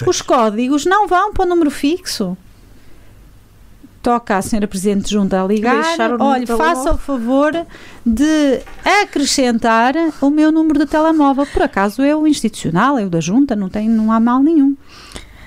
[0.05, 2.37] Os códigos não vão para o número fixo.
[4.01, 5.83] Toca a senhora Presidente de Junta a ligar.
[6.17, 7.51] Olha, faça o favor
[8.05, 8.61] de
[9.01, 11.45] acrescentar o meu número de telemóvel.
[11.47, 14.77] Por acaso é o institucional, é o da Junta, não, tem, não há mal nenhum.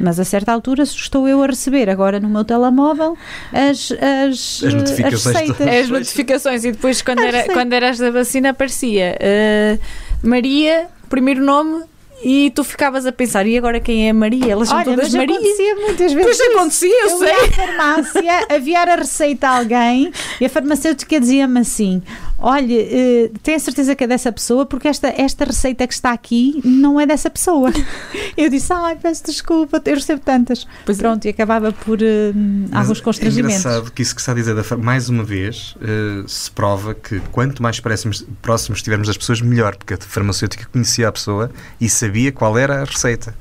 [0.00, 3.16] Mas a certa altura estou eu a receber agora no meu telemóvel
[3.52, 5.50] as, as, as notificações.
[5.50, 11.44] As, as notificações e depois quando, era, quando eras da vacina aparecia uh, Maria, primeiro
[11.44, 11.84] nome
[12.22, 14.52] e tu ficavas a pensar, e agora quem é a Maria?
[14.52, 15.36] Elas são Olha, todas Maria.
[15.36, 16.36] acontecia muitas vezes.
[16.36, 17.28] Pois acontecia, eu, eu sei.
[17.28, 22.02] Eu ia à farmácia, aviar a receita a alguém e a farmacêutica dizia-me assim:
[22.40, 26.12] olha, uh, tenho a certeza que é dessa pessoa porque esta, esta receita que está
[26.12, 27.70] aqui não é dessa pessoa.
[28.36, 30.66] eu disse, ai, peço desculpa, eu recebo tantas.
[30.84, 31.02] Pois é.
[31.02, 31.28] Pronto, é.
[31.28, 32.34] e acabava por uh,
[32.72, 33.64] alguns constrangimentos.
[33.64, 37.20] É engraçado que isso que está a dizer, mais uma vez, uh, se prova que
[37.32, 41.50] quanto mais próximos, próximos estivermos das pessoas, melhor, porque a farmacêutica conhecia a pessoa
[41.80, 43.34] e sabia qual era a receita.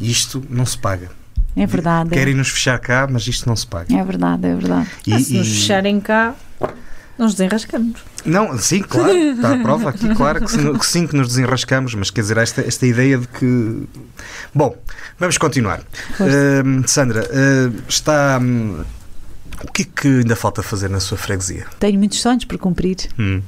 [0.00, 1.10] E isto não se paga.
[1.56, 2.10] É verdade.
[2.10, 3.94] Querem nos fechar cá, mas isto não se paga.
[3.94, 4.88] É verdade, é verdade.
[5.06, 6.34] E, ah, se nos fecharem cá,
[7.18, 8.00] nós desenrascamos.
[8.24, 12.10] Não, sim, claro, está a prova aqui, claro que, que sim que nos desenrascamos, mas
[12.10, 13.88] quer dizer, esta, esta ideia de que.
[14.54, 14.76] Bom,
[15.18, 15.80] vamos continuar.
[15.80, 18.38] Uh, Sandra, uh, está.
[18.40, 18.82] Um,
[19.62, 21.66] o que é que ainda falta fazer na sua freguesia?
[21.78, 23.40] Tenho muitos sonhos por cumprir, hum.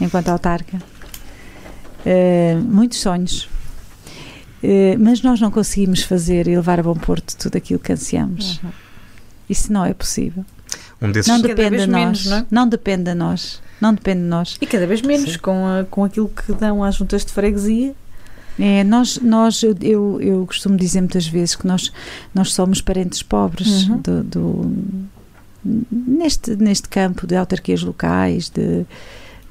[0.00, 0.78] enquanto autarca.
[2.04, 3.48] Uh, muitos sonhos.
[4.98, 8.62] Mas nós não conseguimos fazer e levar a bom porto tudo aquilo que ansiamos.
[8.62, 8.70] Uhum.
[9.46, 10.42] Isso não é possível.
[11.04, 11.30] Um desses...
[11.30, 12.00] Não depende de nós.
[12.00, 12.46] Menos, não, é?
[12.50, 13.62] não, depende de nós.
[13.80, 14.56] Não depende de nós.
[14.60, 15.38] E cada vez menos Sim.
[15.38, 17.94] com, a, com aquilo que dão às juntas de freguesia.
[18.58, 21.92] É, nós, nós eu, eu, eu, costumo dizer muitas vezes que nós,
[22.32, 23.98] nós somos parentes pobres uhum.
[23.98, 24.76] do, do,
[25.90, 28.86] neste, neste campo de autarquias locais, de,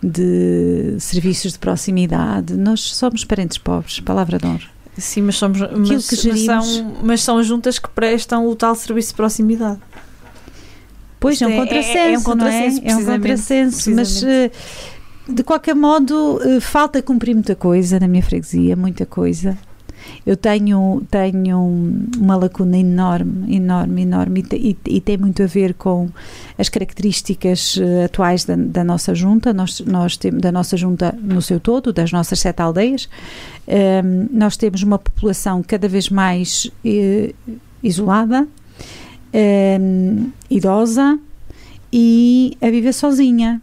[0.02, 2.56] de serviços de proximidade.
[2.56, 4.74] Nós somos parentes pobres, palavra de honra.
[4.98, 9.16] Sim, mas, somos, mas, mas, são, mas são juntas que prestam o tal serviço de
[9.16, 9.80] proximidade.
[11.24, 12.92] Pois, é um contrassenso, é, é, um contrassenso, é?
[12.92, 14.52] é um contrassenso, mas eh,
[15.26, 19.58] de qualquer modo eh, falta cumprir muita coisa na minha freguesia, muita coisa.
[20.26, 21.58] Eu tenho, tenho
[22.18, 26.10] uma lacuna enorme, enorme, enorme e, e, e tem muito a ver com
[26.58, 31.42] as características uh, atuais da, da, nossa junta, nós, nós temos, da nossa junta no
[31.42, 33.08] seu todo, das nossas sete aldeias.
[33.66, 36.70] Um, ehm, nós temos uma população cada vez mais
[37.82, 38.46] isolada,
[39.34, 41.20] ehm, idosa
[41.92, 43.62] e a viver sozinha.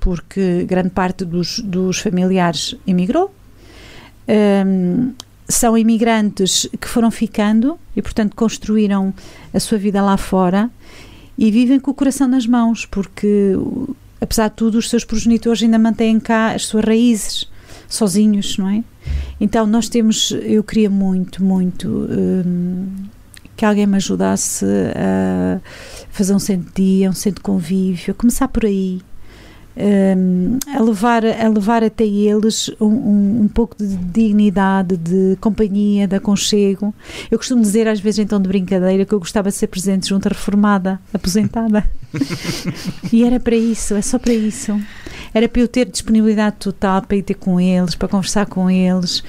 [0.00, 3.32] porque grande parte dos, dos familiares emigrou.
[4.28, 5.12] Um,
[5.48, 9.14] são imigrantes que foram ficando e, portanto, construíram
[9.54, 10.70] a sua vida lá fora
[11.38, 13.52] e vivem com o coração nas mãos, porque,
[14.20, 17.48] apesar de tudo, os seus progenitores ainda mantêm cá as suas raízes,
[17.88, 18.82] sozinhos, não é?
[19.40, 22.86] Então, nós temos, eu queria muito, muito um,
[23.56, 24.64] que alguém me ajudasse
[24.96, 25.60] a
[26.10, 29.00] fazer um centro de dia, um centro de convívio, começar por aí
[29.76, 36.06] um, a, levar, a levar até eles um, um, um, pouco de dignidade, de companhia,
[36.06, 36.94] de aconchego.
[37.30, 40.26] Eu costumo dizer, às vezes, então, de brincadeira, que eu gostava de ser presente junto
[40.26, 41.88] à reformada, aposentada.
[43.12, 44.78] e era para isso, é só para isso.
[45.32, 49.24] Era para eu ter disponibilidade total para ir ter com eles, para conversar com eles.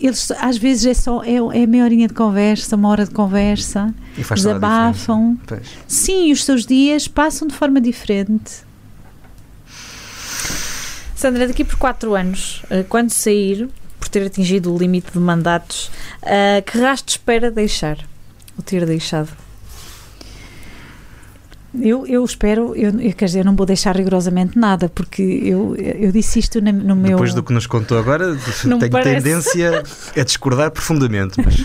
[0.00, 3.94] Eles, às vezes, é só é, é meia horinha de conversa, uma hora de conversa,
[4.34, 5.38] desabafam.
[5.86, 8.68] Sim, os seus dias passam de forma diferente
[11.18, 15.90] Sandra, daqui por 4 anos, eh, quando sair, por ter atingido o limite de mandatos,
[16.22, 17.98] uh, que rastro espera deixar?
[18.56, 19.36] Ou ter deixado?
[21.74, 26.10] Eu, eu espero, eu, quer dizer, eu não vou deixar rigorosamente nada, porque eu, eu
[26.10, 27.10] disse isto no, no meu.
[27.10, 29.22] Depois do que nos contou agora, não tenho parece.
[29.22, 29.82] tendência
[30.16, 31.34] a discordar profundamente.
[31.44, 31.56] Mas...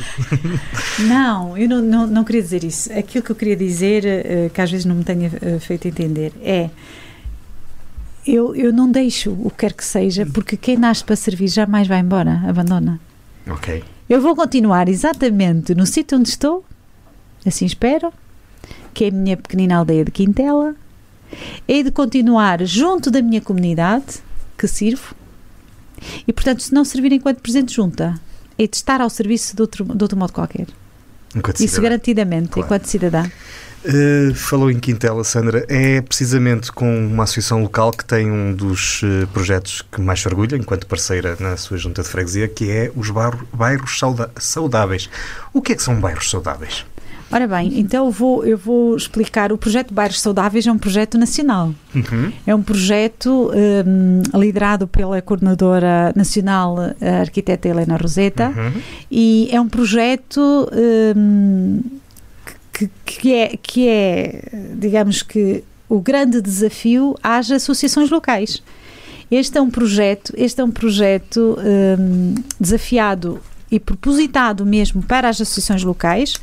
[1.08, 2.92] Não, eu não, não, não, queria dizer isso.
[2.92, 6.32] Aquilo que eu queria dizer, uh, que às vezes não me tenha uh, feito entender,
[6.42, 6.70] é
[8.26, 11.88] eu, eu não deixo o que quer que seja, porque quem nasce para servir jamais
[11.88, 13.00] vai embora, abandona.
[13.48, 13.84] Ok.
[14.10, 16.63] Eu vou continuar exatamente no sítio onde estou,
[17.46, 18.13] assim espero,
[18.93, 20.75] que é a minha pequenina aldeia de Quintela.
[21.67, 24.21] Hei de continuar junto da minha comunidade,
[24.58, 25.15] que sirvo,
[26.27, 28.19] e portanto, se não servir enquanto Presidente Junta,
[28.58, 30.67] é de estar ao serviço de outro, de outro modo qualquer.
[31.36, 31.84] Enquanto Isso cidadã.
[31.84, 32.67] garantidamente, claro.
[32.67, 33.25] enquanto cidadã.
[33.86, 35.65] Uh, falou em Quintela, Sandra.
[35.67, 40.27] É precisamente com uma associação local que tem um dos uh, projetos que mais se
[40.27, 43.10] orgulha, enquanto parceira na sua junta de freguesia, que é os
[43.51, 43.99] bairros
[44.38, 45.10] saudáveis.
[45.51, 46.86] O que é que são bairros saudáveis?
[47.34, 49.52] Ora bem, então eu vou, eu vou explicar.
[49.52, 51.74] O projeto Bairros Saudáveis é um projeto nacional.
[51.96, 52.32] Uhum.
[52.46, 58.82] É um projeto um, liderado pela coordenadora nacional, a arquiteta Helena Roseta, uhum.
[59.10, 60.69] e é um projeto.
[61.17, 61.82] Um,
[62.72, 64.43] que, que, é, que é,
[64.76, 68.62] digamos que, o grande desafio às associações locais.
[69.32, 73.41] Este é um projeto, este é um projeto um, desafiado
[73.73, 76.36] e propositado mesmo para as associações locais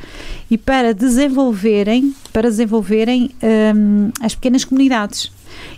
[0.50, 5.30] e para desenvolverem, para desenvolverem um, as pequenas comunidades.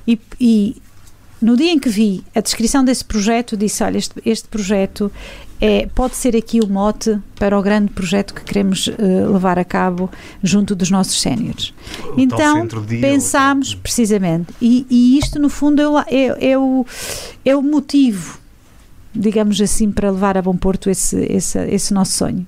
[0.08, 0.76] E, e,
[1.42, 5.12] no dia em que vi a descrição desse projeto, disse: Olha, este, este projeto
[5.60, 9.64] é, pode ser aqui o mote para o grande projeto que queremos uh, levar a
[9.64, 10.10] cabo
[10.42, 11.74] junto dos nossos séniores.
[12.16, 12.66] Então,
[13.00, 16.86] pensámos, precisamente, e, e, isto no fundo é, é, é, o,
[17.44, 18.41] é o motivo,
[19.14, 22.46] digamos assim, para levar a bom porto esse, esse, esse nosso sonho.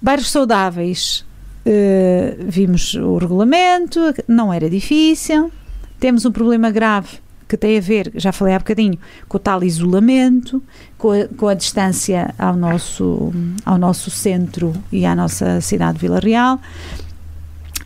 [0.00, 1.24] Bairros saudáveis,
[1.66, 5.52] uh, vimos o regulamento, não era difícil,
[5.98, 7.18] temos um problema grave
[7.50, 8.96] que tem a ver, já falei há bocadinho,
[9.28, 10.62] com o tal isolamento,
[10.96, 13.32] com a, com a distância ao nosso,
[13.66, 16.60] ao nosso centro e à nossa cidade de Vila Real.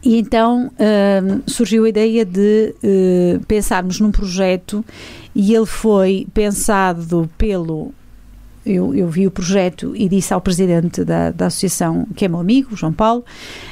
[0.05, 4.85] E então uh, surgiu a ideia de uh, pensarmos num projeto
[5.35, 7.91] e ele foi pensado pelo
[8.67, 12.41] eu, eu, vi o projeto e disse ao presidente da, da associação, que é meu
[12.41, 13.25] amigo, João Paulo,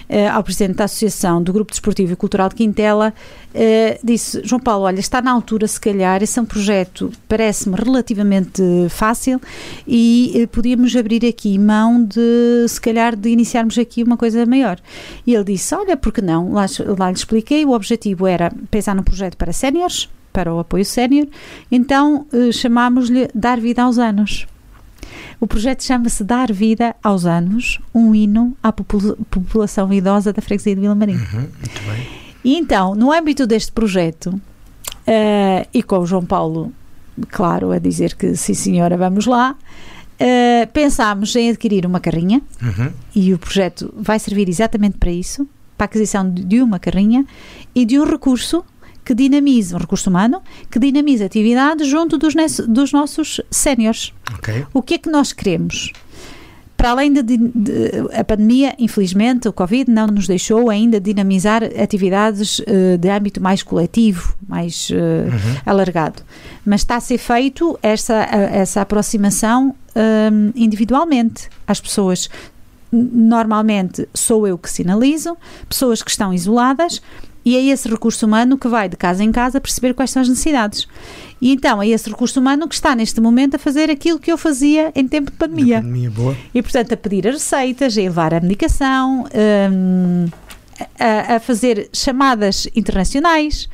[0.08, 3.14] uh, ao presidente da associação do Grupo Desportivo e Cultural de Quintela,
[3.54, 7.74] uh, disse: João Paulo, olha, está na altura, se calhar, esse é um projeto, parece-me
[7.76, 9.40] relativamente fácil
[9.86, 14.78] e uh, podíamos abrir aqui mão de, se calhar, de iniciarmos aqui uma coisa maior.
[15.26, 16.52] E ele disse: Olha, por que não?
[16.52, 16.66] Lá,
[16.98, 21.26] lá lhe expliquei, o objetivo era pensar num projeto para séniores para o apoio sénior,
[21.70, 24.46] então chamámos-lhe Dar Vida aos Anos.
[25.42, 30.80] O projeto chama-se Dar Vida aos Anos, um hino à população idosa da freguesia de
[30.80, 31.16] Vila Marim.
[31.16, 32.08] Uhum, muito bem.
[32.44, 36.72] E então, no âmbito deste projeto, uh, e com o João Paulo,
[37.28, 39.56] claro, a dizer que sim senhora, vamos lá,
[40.20, 42.92] uh, pensámos em adquirir uma carrinha uhum.
[43.12, 45.44] e o projeto vai servir exatamente para isso,
[45.76, 47.26] para a aquisição de uma carrinha
[47.74, 48.64] e de um recurso
[49.04, 52.34] que dinamize, um recurso humano, que dinamize a atividade junto dos,
[52.68, 54.12] dos nossos séniores.
[54.38, 54.64] Okay.
[54.72, 55.92] O que é que nós queremos?
[56.76, 61.62] Para além de, de, de, a pandemia, infelizmente, o Covid não nos deixou ainda dinamizar
[61.62, 65.56] atividades uh, de âmbito mais coletivo, mais uh, uhum.
[65.64, 66.24] alargado.
[66.66, 68.14] Mas está a ser feito essa,
[68.52, 72.28] essa aproximação um, individualmente às pessoas.
[72.90, 75.36] Normalmente sou eu que sinalizo,
[75.68, 77.00] pessoas que estão isoladas,
[77.44, 80.28] E é esse recurso humano que vai de casa em casa perceber quais são as
[80.28, 80.86] necessidades.
[81.40, 84.38] E então é esse recurso humano que está neste momento a fazer aquilo que eu
[84.38, 85.80] fazia em tempo de pandemia.
[85.80, 86.36] Pandemia boa.
[86.54, 89.24] E portanto a pedir as receitas, a levar a medicação,
[89.72, 90.26] hum,
[90.98, 93.68] a, a fazer chamadas internacionais.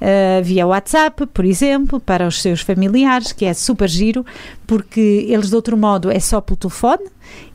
[0.00, 4.24] uh, via WhatsApp, por exemplo, para os seus familiares, que é super giro,
[4.66, 7.06] porque eles de outro modo é só pelo telefone.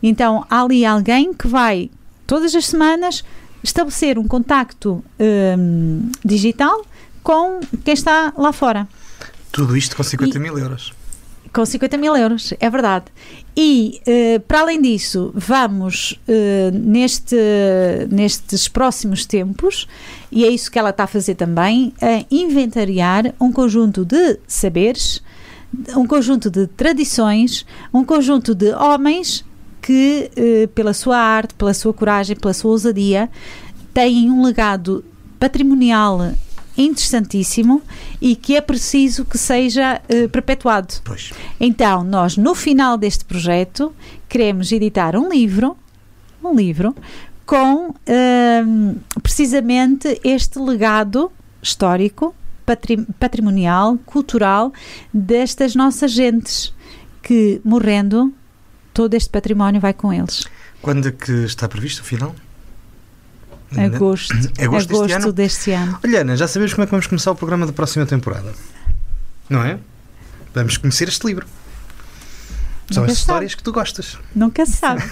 [0.01, 1.89] Então há ali alguém que vai
[2.25, 3.23] todas as semanas
[3.63, 6.85] estabelecer um contacto hum, digital
[7.23, 8.87] com quem está lá fora.
[9.51, 10.93] Tudo isto com 50 mil euros.
[11.53, 13.05] Com 50 mil euros, é verdade.
[13.55, 17.35] E, eh, para além disso, vamos eh, neste,
[18.09, 19.85] nestes próximos tempos,
[20.31, 25.21] e é isso que ela está a fazer também, a inventariar um conjunto de saberes,
[25.93, 29.43] um conjunto de tradições, um conjunto de homens
[29.81, 33.29] que, eh, pela sua arte, pela sua coragem, pela sua ousadia,
[33.93, 35.03] têm um legado
[35.39, 36.33] patrimonial
[36.77, 37.81] interessantíssimo
[38.21, 40.93] e que é preciso que seja eh, perpetuado.
[41.03, 41.31] Pois.
[41.59, 43.93] Então, nós no final deste projeto
[44.29, 45.75] queremos editar um livro,
[46.43, 46.95] um livro
[47.45, 47.93] com
[48.65, 52.33] hum, precisamente este legado histórico,
[52.65, 54.71] patri- patrimonial, cultural
[55.13, 56.73] destas nossas gentes
[57.21, 58.33] que morrendo
[58.93, 60.45] todo este património vai com eles.
[60.81, 62.35] Quando é que está previsto o final?
[63.77, 65.33] Agosto, Agosto deste ano?
[65.33, 65.99] deste ano.
[66.03, 68.53] Olha, Ana, já sabemos como é que vamos começar o programa da próxima temporada.
[69.49, 69.79] Não é?
[70.53, 71.45] Vamos conhecer este livro.
[72.91, 74.17] São Nunca as histórias que tu gostas.
[74.35, 75.03] Nunca se sabe.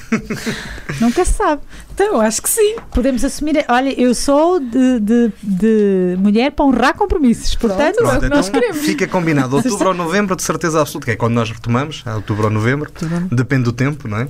[1.00, 1.62] Nunca se sabe.
[1.94, 2.76] Então, acho que sim.
[2.92, 3.64] Podemos assumir.
[3.68, 7.56] Olha, eu sou de, de, de mulher para honrar compromissos.
[7.56, 8.14] Portanto, Pronto.
[8.14, 8.86] é o que nós então queremos.
[8.86, 9.56] fica combinado.
[9.56, 12.92] Outubro ou novembro, de certeza absoluta, que é quando nós retomamos, é outubro ou novembro,
[13.32, 14.28] depende do tempo, não é?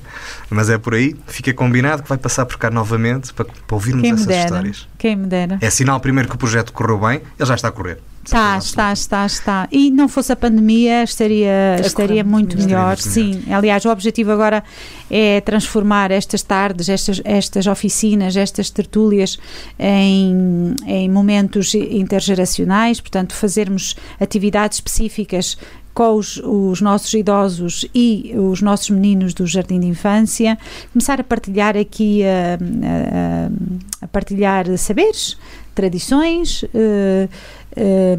[0.49, 4.01] Mas é por aí, fica combinado que vai passar por cá novamente para, para ouvirmos
[4.01, 4.43] quem essas dera.
[4.45, 4.88] histórias.
[4.97, 5.57] Quem me dera.
[5.62, 7.99] É sinal primeiro que o projeto correu bem, ele já está a correr.
[8.29, 9.67] Está, Certeza está, está, está.
[9.71, 12.97] E não fosse a pandemia, estaria, estaria muito melhor.
[12.97, 14.63] Sim, aliás, o objetivo agora
[15.09, 19.37] é transformar estas tardes, estas, estas oficinas, estas tertúlias
[19.79, 25.57] em, em momentos intergeracionais, portanto, fazermos atividades específicas
[25.93, 30.57] com os, os nossos idosos e os nossos meninos do Jardim de Infância,
[30.93, 35.35] começar a partilhar aqui, a, a- a partilhar saberes,
[35.79, 37.27] tradições, eh,
[37.75, 38.17] eh,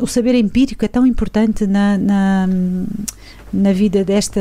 [0.00, 2.48] o saber empírico é tão importante na, na,
[3.52, 4.40] na vida desta,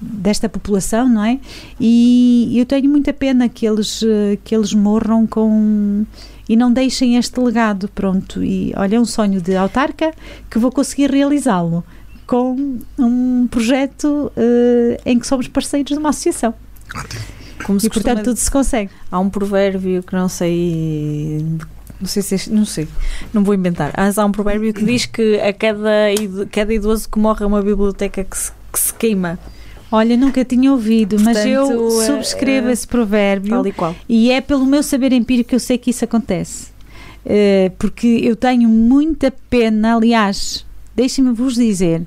[0.00, 1.38] desta população, não é?
[1.78, 4.00] E eu tenho muita pena que eles,
[4.44, 6.04] que eles morram com
[6.48, 8.42] e não deixem este legado, pronto.
[8.42, 10.12] E olha, é um sonho de autarca
[10.50, 11.84] que vou conseguir realizá-lo
[12.26, 16.54] com um projeto eh, em que somos parceiros de uma associação.
[16.96, 17.20] Ótimo.
[17.64, 18.90] Como se E portanto costuma- tudo se consegue.
[19.10, 21.46] Há um provérbio que não sei.
[22.02, 22.34] Não sei se.
[22.34, 22.86] é- Não sei.
[23.32, 23.94] Não vou inventar.
[23.96, 25.88] Mas há um provérbio que diz que a cada,
[26.50, 29.38] cada idoso que morre é uma biblioteca que se, que se queima.
[29.90, 33.50] Olha, nunca tinha ouvido, mas eu Portanto, é- subscrevo é- esse provérbio.
[33.50, 33.94] Tal e qual.
[34.08, 36.72] E é pelo meu saber empírico que eu sei que isso acontece.
[37.24, 42.02] Eh, porque eu tenho muita pena, aliás, deixem-me vos dizer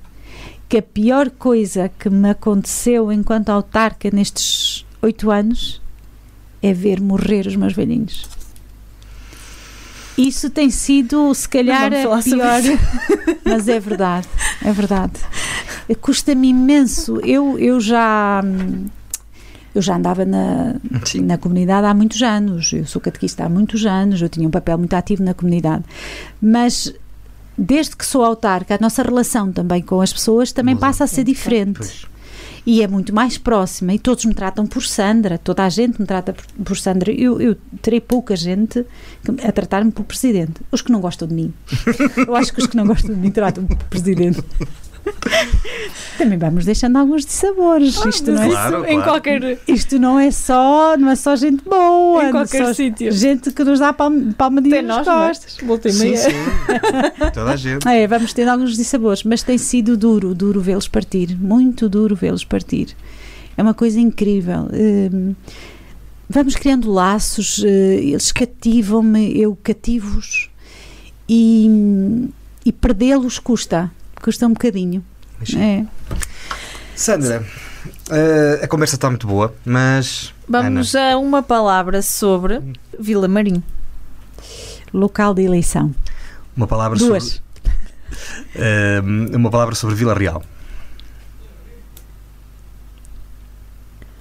[0.67, 5.79] que a pior coisa que me aconteceu enquanto autarca nestes oito anos
[6.61, 8.27] é ver morrer os meus velhinhos.
[10.17, 12.61] Isso tem sido, se calhar, a pior.
[13.43, 14.27] Mas é verdade,
[14.63, 15.13] é verdade.
[16.01, 17.19] Custa-me imenso.
[17.21, 18.41] Eu, eu já.
[18.43, 18.85] hum,
[19.73, 21.21] Eu já andava na, Sim.
[21.21, 22.71] na comunidade há muitos anos.
[22.71, 25.83] Eu sou catequista há muitos anos, eu tinha um papel muito ativo na comunidade.
[26.41, 26.93] Mas
[27.57, 30.87] desde que sou autarca, a nossa relação também com as pessoas também Muda.
[30.87, 31.77] passa a ser diferente.
[31.79, 32.05] Pois.
[32.65, 33.93] E é muito mais próxima.
[33.93, 37.11] E todos me tratam por Sandra, toda a gente me trata por, por Sandra.
[37.11, 38.85] Eu, eu terei pouca gente
[39.43, 40.61] a tratar-me por presidente.
[40.71, 41.53] Os que não gostam de mim.
[42.27, 44.43] Eu acho que os que não gostam de mim tratam-me por presidente.
[46.17, 48.03] Também vamos deixando alguns dissabores.
[48.05, 49.03] Isto não é Claro, Isso em claro.
[49.11, 53.11] qualquer, isto não é só, não é só gente boa, em qualquer só sítio.
[53.11, 55.27] gente que nos dá palm, palmadinha nas nós, é?
[55.27, 55.57] costas.
[55.65, 56.17] Volta e Sim, meia.
[56.17, 56.29] sim.
[57.33, 57.87] Toda a gente.
[57.87, 62.43] É, vamos ter alguns dissabores, mas tem sido duro, duro vê-los partir, muito duro vê-los
[62.43, 62.95] partir.
[63.57, 64.67] É uma coisa incrível.
[64.73, 65.33] Hum,
[66.29, 70.49] vamos criando laços, eh, eles cativam-me, eu cativo-os
[71.29, 72.27] e,
[72.65, 73.91] e perdê-los custa,
[74.25, 75.05] custa um bocadinho.
[75.39, 75.53] Mas.
[75.53, 75.85] É.
[76.95, 77.45] Sandra,
[78.09, 80.33] eh, a conversa está muito boa, mas.
[80.49, 82.59] Vamos a uma palavra sobre
[82.99, 83.61] Vila Marim.
[84.91, 85.93] Local de eleição.
[86.57, 87.23] Uma palavra Duas.
[87.23, 87.41] sobre.
[88.55, 89.01] eh,
[89.35, 90.41] uma palavra sobre Vila Real.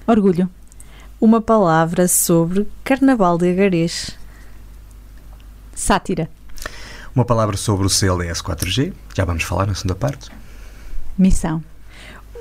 [0.05, 0.47] Orgulho.
[1.19, 4.15] Uma palavra sobre Carnaval de Agarês.
[5.73, 6.29] Sátira.
[7.15, 10.29] Uma palavra sobre o CLS 4G, já vamos falar na segunda parte.
[11.17, 11.63] Missão.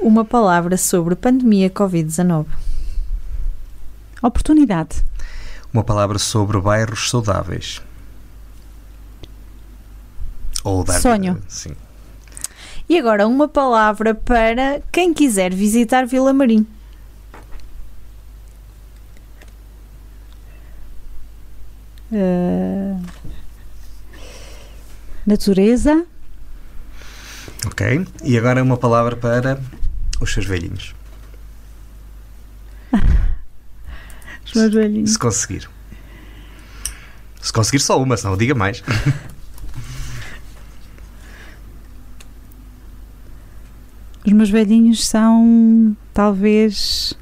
[0.01, 2.47] Uma palavra sobre pandemia Covid-19.
[4.21, 5.05] Oportunidade.
[5.73, 7.81] Uma palavra sobre bairros saudáveis.
[10.65, 11.41] Ou dar Sonho.
[11.47, 11.77] Sim.
[12.89, 16.67] E agora uma palavra para quem quiser visitar Vila Marim.
[22.11, 23.01] Uh,
[25.27, 26.05] natureza.
[27.67, 28.07] Ok.
[28.23, 29.61] E agora uma palavra para
[30.21, 30.95] os seus velhinhos.
[34.45, 35.13] Os meus velhinhos.
[35.13, 35.69] Se conseguir.
[37.41, 38.83] Se conseguir só uma, senão diga mais.
[44.27, 47.13] Os meus velhinhos são talvez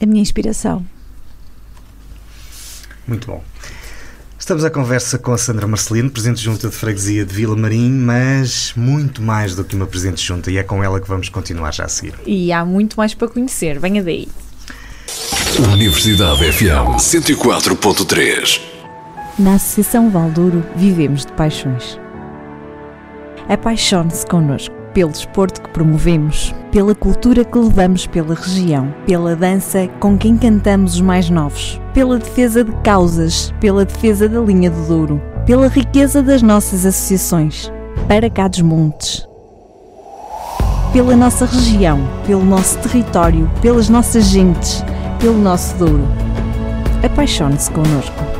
[0.00, 0.86] a minha inspiração.
[3.08, 3.42] Muito bom.
[4.50, 7.92] Estamos à conversa com a Sandra Marcelino, Presidente de Junta de Freguesia de Vila Marim,
[7.92, 11.28] mas muito mais do que uma Presidente de Junta, e é com ela que vamos
[11.28, 12.14] continuar já a seguir.
[12.26, 13.78] E há muito mais para conhecer.
[13.78, 14.26] Venha daí.
[15.72, 18.60] Universidade FM 104.3
[19.38, 21.96] Na Associação Valdouro vivemos de paixões.
[23.48, 30.16] Apaixone-se connosco pelo desporto que promovemos, pela cultura que levamos pela região, pela dança com
[30.16, 35.22] quem cantamos os mais novos, pela defesa de causas, pela defesa da linha do Douro,
[35.46, 37.70] pela riqueza das nossas associações,
[38.06, 39.26] para cá dos montes.
[40.92, 44.84] Pela nossa região, pelo nosso território, pelas nossas gentes,
[45.20, 46.06] pelo nosso Douro.
[47.04, 48.30] Apaixone-se connosco.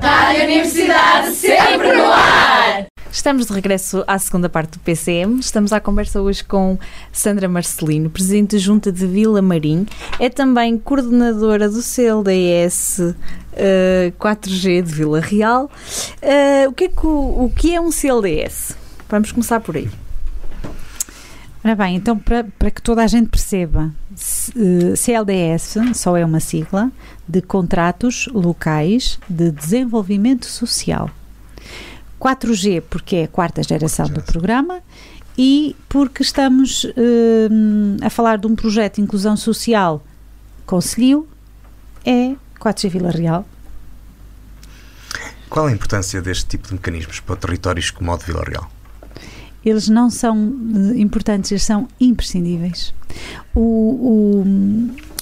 [0.00, 2.85] Rádio Universidade sempre no ar!
[3.16, 5.40] Estamos de regresso à segunda parte do PCM.
[5.40, 6.78] Estamos à conversa hoje com
[7.10, 9.86] Sandra Marcelino, Presidente Junta de Vila Marim.
[10.20, 13.14] É também coordenadora do CLDS uh,
[14.20, 15.64] 4G de Vila Real.
[15.64, 18.76] Uh, o, que é que, o, o que é um CLDS?
[19.08, 19.88] Vamos começar por aí.
[21.64, 23.94] Ora bem, então para, para que toda a gente perceba,
[24.94, 26.92] CLDS só é uma sigla
[27.26, 31.10] de Contratos Locais de Desenvolvimento Social.
[32.26, 34.80] 4G porque é a quarta geração do programa
[35.38, 36.90] e porque estamos uh,
[38.02, 40.02] a falar de um projeto de inclusão social
[40.64, 41.28] Conselho
[42.04, 43.46] é 4G Vila Real.
[45.48, 48.68] Qual a importância deste tipo de mecanismos para territórios como o de Vila Real?
[49.64, 52.92] Eles não são uh, importantes, eles são imprescindíveis.
[53.54, 54.42] O,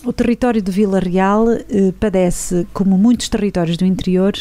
[0.02, 4.32] o, o território de Vila Real uh, padece, como muitos territórios do interior,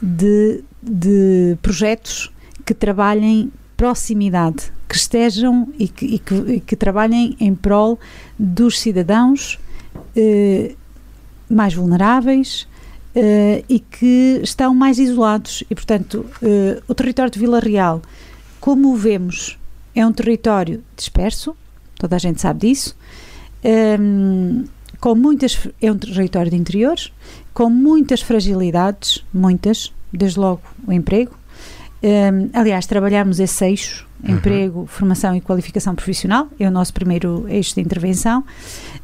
[0.00, 2.30] de de projetos
[2.64, 7.98] que trabalhem proximidade, que estejam e que, e que, e que trabalhem em prol
[8.38, 9.58] dos cidadãos
[10.14, 10.74] eh,
[11.50, 12.68] mais vulneráveis
[13.14, 15.64] eh, e que estão mais isolados.
[15.68, 18.00] E, portanto, eh, o território de Vila Real,
[18.60, 19.58] como o vemos,
[19.94, 21.56] é um território disperso,
[21.98, 22.96] toda a gente sabe disso,
[25.00, 26.96] com muitas, é um território de interior,
[27.52, 31.32] com muitas fragilidades, muitas, desde logo o emprego.
[32.02, 34.34] Um, aliás, trabalhamos esse eixo, uhum.
[34.34, 38.44] emprego, formação e qualificação profissional, é o nosso primeiro eixo de intervenção.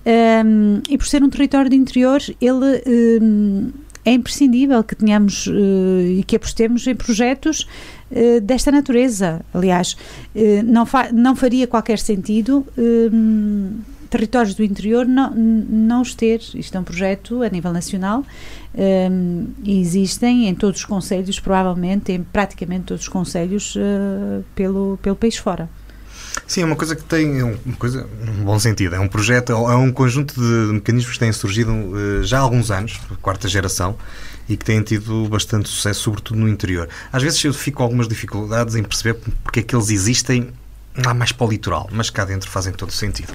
[0.07, 2.82] Um, e por ser um território de interior, ele
[3.22, 3.70] um,
[4.05, 5.53] é imprescindível que tenhamos uh,
[6.18, 7.66] e que apostemos em projetos
[8.11, 9.40] uh, desta natureza.
[9.55, 9.97] Aliás,
[10.34, 12.66] uh, não, fa não faria qualquer sentido
[14.12, 16.40] territórios do interior não, não os ter.
[16.54, 18.22] Isto é um projeto a nível nacional
[18.74, 24.98] um, e existem em todos os conselhos, provavelmente em praticamente todos os conselhos uh, pelo,
[25.00, 25.68] pelo país fora.
[26.46, 28.94] Sim, é uma coisa que tem uma coisa, um bom sentido.
[28.94, 32.70] É um projeto, é um conjunto de mecanismos que têm surgido uh, já há alguns
[32.70, 33.96] anos, quarta geração,
[34.46, 36.86] e que têm tido bastante sucesso, sobretudo no interior.
[37.10, 40.50] Às vezes eu fico com algumas dificuldades em perceber porque é que eles existem
[40.97, 43.32] lá mais para o litoral, mas cá dentro fazem todo sentido.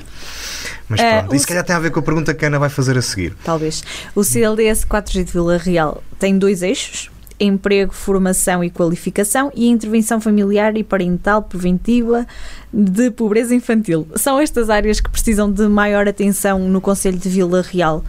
[0.88, 2.48] Mas É, pronto, o e se calhar tem a ver com a pergunta que a
[2.48, 3.36] Ana vai fazer a seguir.
[3.44, 3.84] Talvez.
[4.16, 10.20] O CLDS 4G de Vila Real tem dois eixos: emprego, formação e qualificação e intervenção
[10.20, 12.26] familiar e parental preventiva
[12.74, 14.08] de pobreza infantil.
[14.16, 18.04] São estas áreas que precisam de maior atenção no Conselho de Vila Real.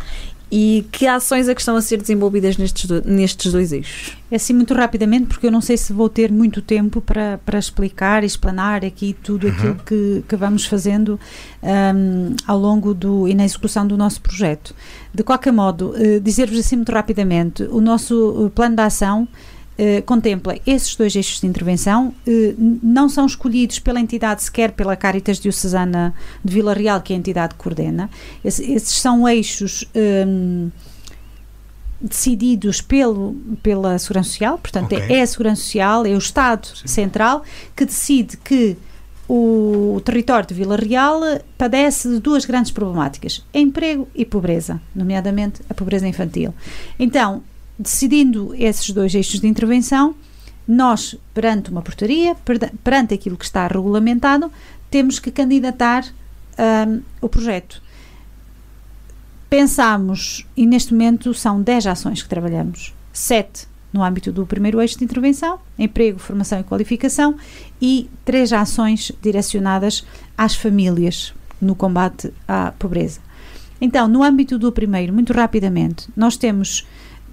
[0.50, 4.16] E que ações é que estão a ser desenvolvidas nestes, do- nestes dois eixos?
[4.30, 7.58] É assim muito rapidamente, porque eu não sei se vou ter muito tempo para, para
[7.58, 11.20] explicar e explanar aqui tudo aquilo que, que vamos fazendo
[11.62, 14.74] um, ao longo do, e na execução do nosso projeto.
[15.12, 19.28] De qualquer modo, eh, dizer-vos assim muito rapidamente, o nosso eh, plano de ação
[19.78, 24.96] eh, contempla esses dois eixos de intervenção, eh, não são escolhidos pela entidade sequer pela
[24.96, 26.12] Caritas Diocesana
[26.44, 28.10] de Vila Real, que é a entidade que coordena.
[28.44, 29.84] Esse- esses são eixos
[30.26, 30.70] hum,
[32.00, 35.06] decididos pelo, pela Segurança Social, portanto Ok.
[35.08, 37.42] é a Segurança Social, é o Estado Central
[37.76, 38.76] que decide que
[39.28, 41.20] o território de Vila Real
[41.58, 46.54] padece de duas grandes problemáticas: emprego e pobreza, nomeadamente a pobreza infantil.
[46.98, 47.42] Então,
[47.78, 50.14] decidindo esses dois eixos de intervenção,
[50.66, 52.36] nós, perante uma portaria,
[52.84, 54.52] perante aquilo que está regulamentado,
[54.90, 56.04] temos que candidatar
[56.86, 57.82] hum, o projeto.
[59.48, 64.98] Pensámos, e neste momento são 10 ações que trabalhamos, 7 no âmbito do primeiro eixo
[64.98, 67.36] de intervenção, emprego, formação e qualificação,
[67.80, 70.04] e três ações direcionadas
[70.36, 73.20] às famílias no combate à pobreza.
[73.80, 76.86] Então, no âmbito do primeiro, muito rapidamente, nós temos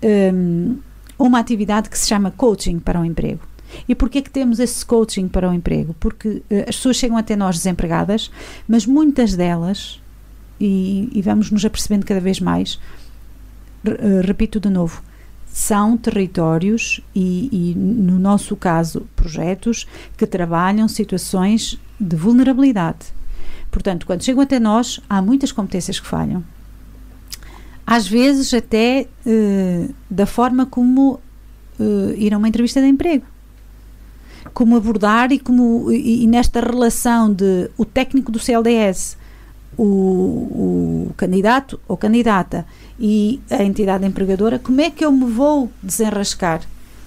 [0.03, 0.77] hum,
[1.17, 3.41] uma atividade que se chama coaching para o emprego.
[3.87, 5.95] E porquê que temos esse coaching para o emprego?
[5.99, 8.31] Porque eh, as pessoas chegam até nós desempregadas,
[8.67, 10.01] mas muitas delas,
[10.59, 12.79] e, e vamos nos apercebendo cada vez mais,
[13.85, 15.01] eh, repito de novo,
[15.45, 19.87] são territórios e, e, no nosso caso, projetos
[20.17, 23.13] que trabalham situações de vulnerabilidade.
[23.71, 26.43] Portanto, quando chegam até nós, há muitas competências que falham.
[27.85, 31.19] Às vezes, até eh, da forma como
[31.79, 33.25] eh, ir a uma entrevista de emprego.
[34.53, 39.17] Como abordar e, como, e, e nesta relação de o técnico do CLDS,
[39.77, 42.65] o, o candidato ou candidata
[42.99, 46.61] e a entidade empregadora, como é que eu me vou desenrascar?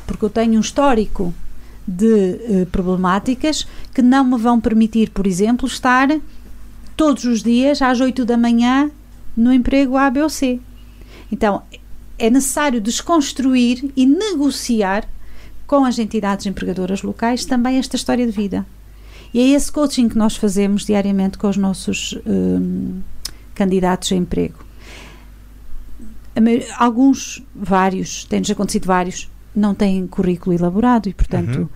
[0.07, 1.33] Porque eu tenho um histórico
[1.87, 6.09] de eh, problemáticas que não me vão permitir, por exemplo, estar
[6.95, 8.91] todos os dias às 8 da manhã
[9.37, 10.61] no emprego A, B ou C.
[11.31, 11.63] Então,
[12.19, 15.09] é necessário desconstruir e negociar
[15.67, 18.67] com as entidades empregadoras locais também esta história de vida.
[19.33, 23.01] E é esse coaching que nós fazemos diariamente com os nossos hum,
[23.55, 24.67] candidatos a emprego.
[26.79, 31.69] Alguns, vários, tem-nos acontecido vários, não têm currículo elaborado e, portanto,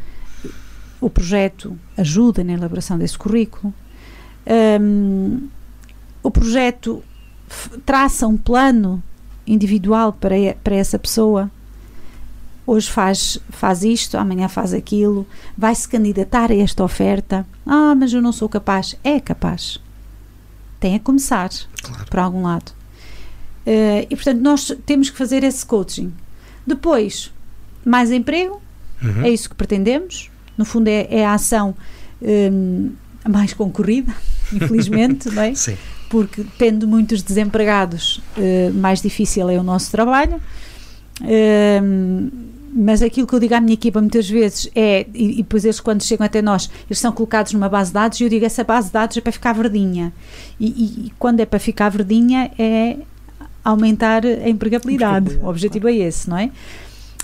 [1.01, 3.75] o projeto ajuda na elaboração desse currículo.
[4.81, 5.49] Hum,
[6.23, 7.03] o projeto
[7.85, 9.03] traça um plano
[9.47, 11.51] individual para, para essa pessoa.
[12.67, 15.27] Hoje faz, faz isto, amanhã faz aquilo,
[15.59, 17.45] vai se candidatar a esta oferta.
[17.67, 18.97] Ah, mas eu não sou capaz.
[19.03, 19.81] É capaz.
[20.79, 21.51] Tem a começar
[21.83, 22.05] Claro.
[22.09, 22.73] por algum lado.
[23.67, 26.13] Eh, e portanto, nós temos que fazer esse coaching.
[26.67, 27.33] Depois,
[27.85, 28.61] mais emprego,
[29.03, 29.23] Uhum.
[29.25, 30.31] é isso que pretendemos.
[30.57, 31.75] No fundo, é, é a ação
[32.21, 32.93] hum,
[33.29, 34.13] mais concorrida,
[34.53, 35.55] infelizmente, não é?
[35.55, 35.77] Sim.
[36.13, 40.39] Porque tendo muitos desempregados, eh, mais difícil é o nosso trabalho.
[41.23, 42.29] Ehm,
[42.75, 45.79] mas aquilo que eu digo à minha equipa muitas vezes é, e, e depois eles
[45.81, 48.63] quando chegam até nós, eles são colocados numa base de dados e eu digo essa
[48.65, 50.13] base de dados é para ficar verdinha.
[50.61, 52.97] E, e- e quando é para ficar verdinha é
[53.65, 55.39] aumentar a empregabilidade.
[55.43, 56.51] O objetivo é esse, não é?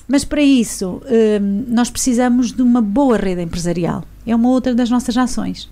[0.07, 1.03] Mas para isso,
[1.41, 4.05] hum, nós precisamos de uma boa rede empresarial.
[4.29, 5.69] É uma outra das nossas ações.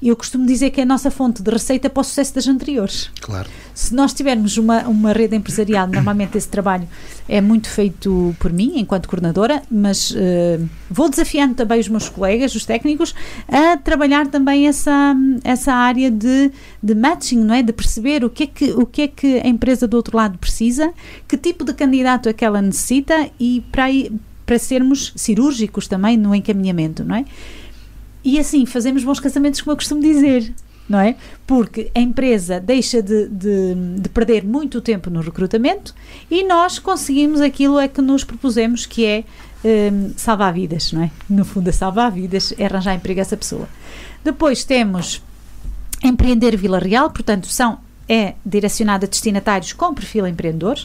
[0.00, 3.10] Eu costumo dizer que é a nossa fonte de receita para o sucesso das anteriores.
[3.20, 3.48] Claro.
[3.74, 6.88] Se nós tivermos uma, uma rede empresarial, normalmente esse trabalho
[7.28, 12.54] é muito feito por mim, enquanto coordenadora, mas eh, vou desafiando também os meus colegas,
[12.54, 13.12] os técnicos,
[13.48, 16.50] a trabalhar também essa, essa área de,
[16.82, 17.62] de matching, não é?
[17.62, 20.38] De perceber o que, é que, o que é que a empresa do outro lado
[20.38, 20.92] precisa,
[21.26, 23.86] que tipo de candidato é que ela necessita e para,
[24.46, 27.24] para sermos cirúrgicos também no encaminhamento, não é?
[28.24, 30.52] E assim fazemos bons casamentos, como eu costumo dizer,
[30.88, 31.16] não é?
[31.46, 35.94] Porque a empresa deixa de, de, de perder muito tempo no recrutamento
[36.30, 39.24] e nós conseguimos aquilo a que nos propusemos, que é
[39.64, 41.10] hum, salvar vidas, não é?
[41.28, 43.68] No fundo, é salvar vidas, é arranjar emprego a essa pessoa.
[44.24, 45.22] Depois temos
[46.02, 50.78] Empreender Vila Real, portanto, são é direcionada a destinatários com perfil empreendedor,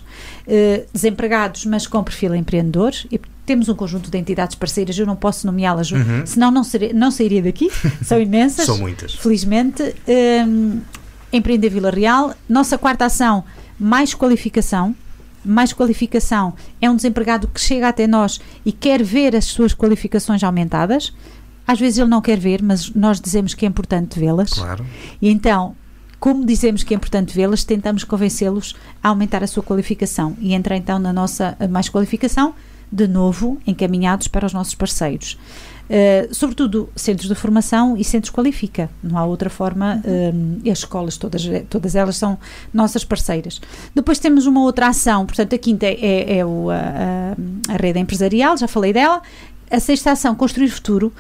[0.45, 2.91] eh, desempregados, mas com perfil empreendedor.
[3.09, 6.25] E temos um conjunto de entidades parceiras, eu não posso nomeá-las, Uhum.
[6.25, 7.69] senão não, serei- não sairia daqui,
[8.03, 8.65] são imensas.
[8.65, 9.13] São muitas.
[9.15, 9.95] Felizmente,
[10.47, 10.79] hum,
[11.31, 12.33] Empreender Vila Real.
[12.47, 13.43] Nossa quarta ação,
[13.79, 14.95] mais qualificação.
[15.43, 20.41] Mais qualificação é um desempregado que chega até nós e quer ver as suas qualificações
[20.43, 21.11] aumentadas.
[21.67, 24.51] Às vezes ele não quer ver, mas nós dizemos que é importante vê-las.
[24.53, 24.85] Claro.
[25.21, 25.75] E então,
[26.19, 30.37] como dizemos que é importante vê-las, tentamos convencê-los a aumentar a sua qualificação.
[30.39, 32.53] E entra então na nossa mais qualificação,
[32.93, 35.37] de novo, encaminhados para os nossos parceiros.
[35.89, 38.89] Eh, sobretudo centros de formação e centros qualifica.
[39.03, 39.99] Não há outra forma.
[40.05, 40.31] eh,
[40.63, 42.37] e as escolas, todas, todas elas são
[42.73, 43.59] nossas parceiras.
[43.95, 46.75] Depois temos uma outra ação, portanto, a quinta é, é o, a,
[47.73, 49.21] a- rede empresarial, já falei dela.
[49.71, 51.11] A sexta ação, Construir Futuro,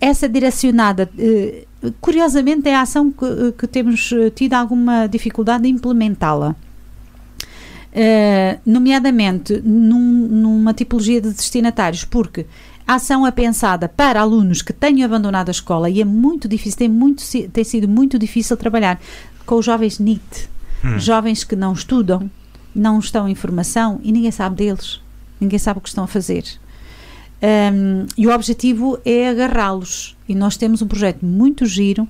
[0.00, 1.64] essa direcionada, eh,
[2.00, 6.54] curiosamente, é a ação que, que temos tido alguma dificuldade em implementá-la.
[7.92, 12.46] Uh, nomeadamente num, numa tipologia de destinatários, porque
[12.86, 16.78] a ação é pensada para alunos que tenham abandonado a escola e é muito difícil,
[16.78, 17.22] tem, muito,
[17.52, 19.00] tem sido muito difícil trabalhar
[19.44, 20.48] com os jovens NIT,
[20.84, 20.98] hum.
[21.00, 22.30] jovens que não estudam,
[22.72, 25.00] não estão em formação e ninguém sabe deles,
[25.40, 26.44] ninguém sabe o que estão a fazer.
[27.42, 30.16] Um, e o objetivo é agarrá-los.
[30.28, 32.06] E nós temos um projeto muito giro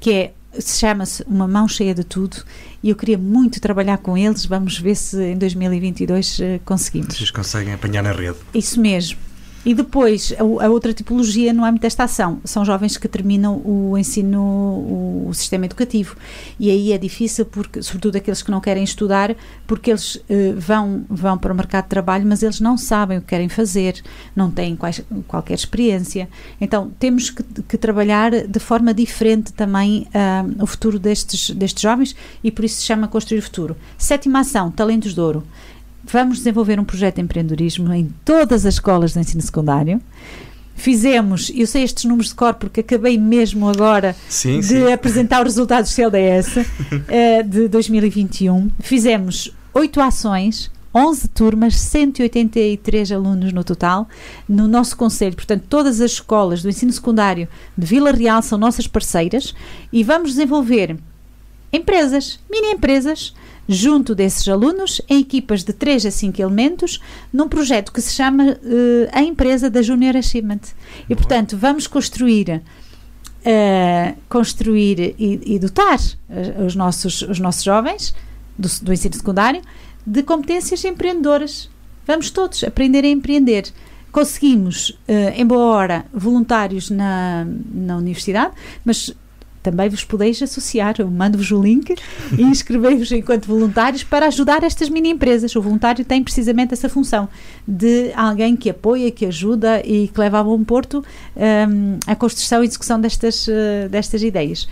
[0.00, 2.36] que é chama-se Uma Mão Cheia de Tudo
[2.82, 4.44] e eu queria muito trabalhar com eles.
[4.46, 7.16] Vamos ver se em 2022 uh, conseguimos.
[7.16, 8.38] Vocês conseguem apanhar na rede.
[8.54, 9.18] Isso mesmo.
[9.64, 13.98] E depois, a, a, outra tipologia no âmbito desta ação são jovens que terminam o
[13.98, 16.16] ensino, o, sistema educativo.
[16.58, 19.34] E aí é difícil, porque, sobretudo aqueles que não querem estudar,
[19.66, 20.22] porque eles uh,
[20.56, 24.02] vão, vão para o mercado de trabalho, mas eles não sabem o que querem fazer,
[24.34, 26.28] não têm quais, qualquer experiência.
[26.60, 32.16] Então, temos que, que trabalhar de forma diferente também uh, o futuro destes, destes jovens
[32.42, 33.76] e por isso se chama Construir o Futuro.
[33.96, 35.44] Sétima ação, Talentos de Ouro.
[36.04, 40.00] Vamos desenvolver um projeto de empreendedorismo em todas as escolas de ensino secundário.
[40.74, 44.92] Fizemos, eu sei estes números de cor porque acabei mesmo agora sim, de sim.
[44.92, 46.64] apresentar os resultados do CLDS uh,
[47.08, 48.70] eh, de 2021.
[48.78, 54.08] Fizemos oito ações, 11 turmas, 183 alunos no total,
[54.48, 55.34] no nosso conselho.
[55.34, 59.54] Portanto, todas as escolas do ensino secundário de Vila Real são nossas parceiras
[59.92, 60.96] e vamos desenvolver
[61.72, 63.34] empresas, mini empresas,
[63.68, 67.00] junto desses alunos, em equipas de 3 a 5 elementos,
[67.30, 70.60] num projeto que se chama uh, A Empresa da Junior Achievement.
[71.08, 72.62] E, portanto, vamos construir.
[73.40, 78.14] Uh, construir e, e dotar uh, os, nossos, os nossos jovens
[78.58, 79.62] do, do ensino secundário
[80.04, 81.70] de competências empreendedoras.
[82.06, 83.64] Vamos todos aprender a empreender
[84.10, 84.98] conseguimos,
[85.36, 89.14] em boa hora, voluntários na, na universidade, mas
[89.62, 90.96] também vos podeis associar.
[90.98, 91.94] Eu mando-vos o link
[92.36, 95.54] e inscrevei-vos enquanto voluntários para ajudar estas mini empresas.
[95.56, 97.28] O voluntário tem precisamente essa função
[97.66, 101.04] de alguém que apoia, que ajuda e que leva a bom porto
[101.36, 104.68] um, a construção e execução destas, uh, destas ideias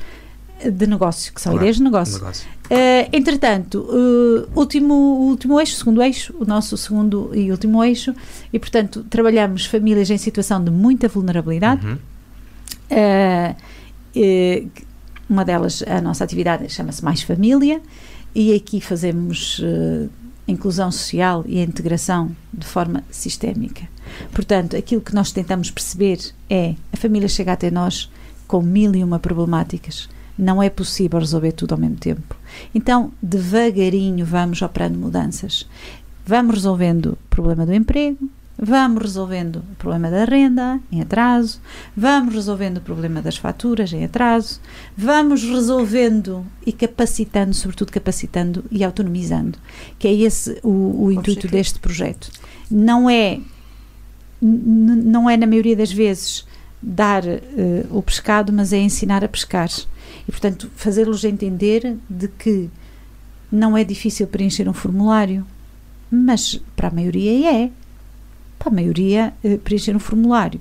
[0.64, 2.14] de negócio, que são claro, ideias de negócio.
[2.14, 2.48] negócio.
[2.66, 8.14] Uh, entretanto, uh, último, último eixo, segundo eixo, o nosso segundo e último eixo,
[8.52, 11.86] e portanto trabalhamos famílias em situação de muita vulnerabilidade.
[11.86, 11.98] Uhum.
[12.90, 13.56] Uh,
[15.28, 17.80] uma delas, a nossa atividade chama-se Mais Família,
[18.34, 20.08] e aqui fazemos uh,
[20.46, 23.88] inclusão social e a integração de forma sistémica.
[24.32, 28.10] Portanto, aquilo que nós tentamos perceber é a família chega até nós
[28.46, 30.08] com mil e uma problemáticas.
[30.38, 32.36] Não é possível resolver tudo ao mesmo tempo.
[32.74, 35.66] Então, devagarinho vamos operando mudanças.
[36.24, 38.28] Vamos resolvendo o problema do emprego,
[38.58, 41.60] Vamos resolvendo o problema da renda em atraso,
[41.94, 44.60] vamos resolvendo o problema das faturas em atraso,
[44.96, 49.58] vamos resolvendo e capacitando, sobretudo capacitando e autonomizando,
[49.98, 52.30] que é esse o, o intuito deste projeto.
[52.70, 53.40] Não é,
[54.40, 56.46] não é na maioria das vezes
[56.82, 57.38] dar uh,
[57.90, 59.68] o pescado, mas é ensinar a pescar.
[60.26, 62.70] E, portanto, fazê-los entender de que
[63.52, 65.46] não é difícil preencher um formulário,
[66.10, 67.70] mas para a maioria é
[68.58, 70.60] para a maioria, eh, preencher um formulário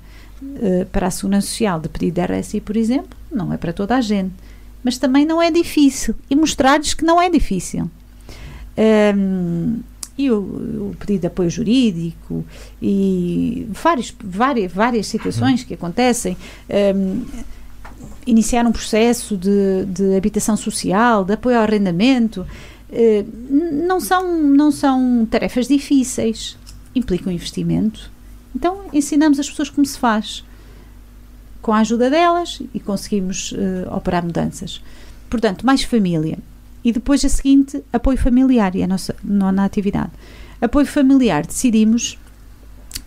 [0.61, 3.95] eh, para a Segurança Social de pedido de RSI, por exemplo, não é para toda
[3.95, 4.33] a gente.
[4.83, 6.15] Mas também não é difícil.
[6.29, 7.89] E mostrar-lhes que não é difícil.
[9.17, 9.79] Um,
[10.17, 12.45] e o, o, pedido de apoio jurídico
[12.81, 16.37] e vários, várias, várias situações que acontecem.
[16.95, 17.25] Um,
[18.27, 22.45] iniciar um processo de, de habitação social, de apoio ao arrendamento,
[22.91, 26.57] uh, não, são, não são tarefas difíceis
[26.95, 28.09] implica um investimento.
[28.55, 30.43] Então ensinamos as pessoas como se faz.
[31.61, 34.81] Com a ajuda delas e conseguimos uh, operar mudanças.
[35.29, 36.37] Portanto, mais família.
[36.83, 40.11] E depois a seguinte, apoio familiar, e a nossa nona atividade.
[40.61, 42.19] Apoio familiar, decidimos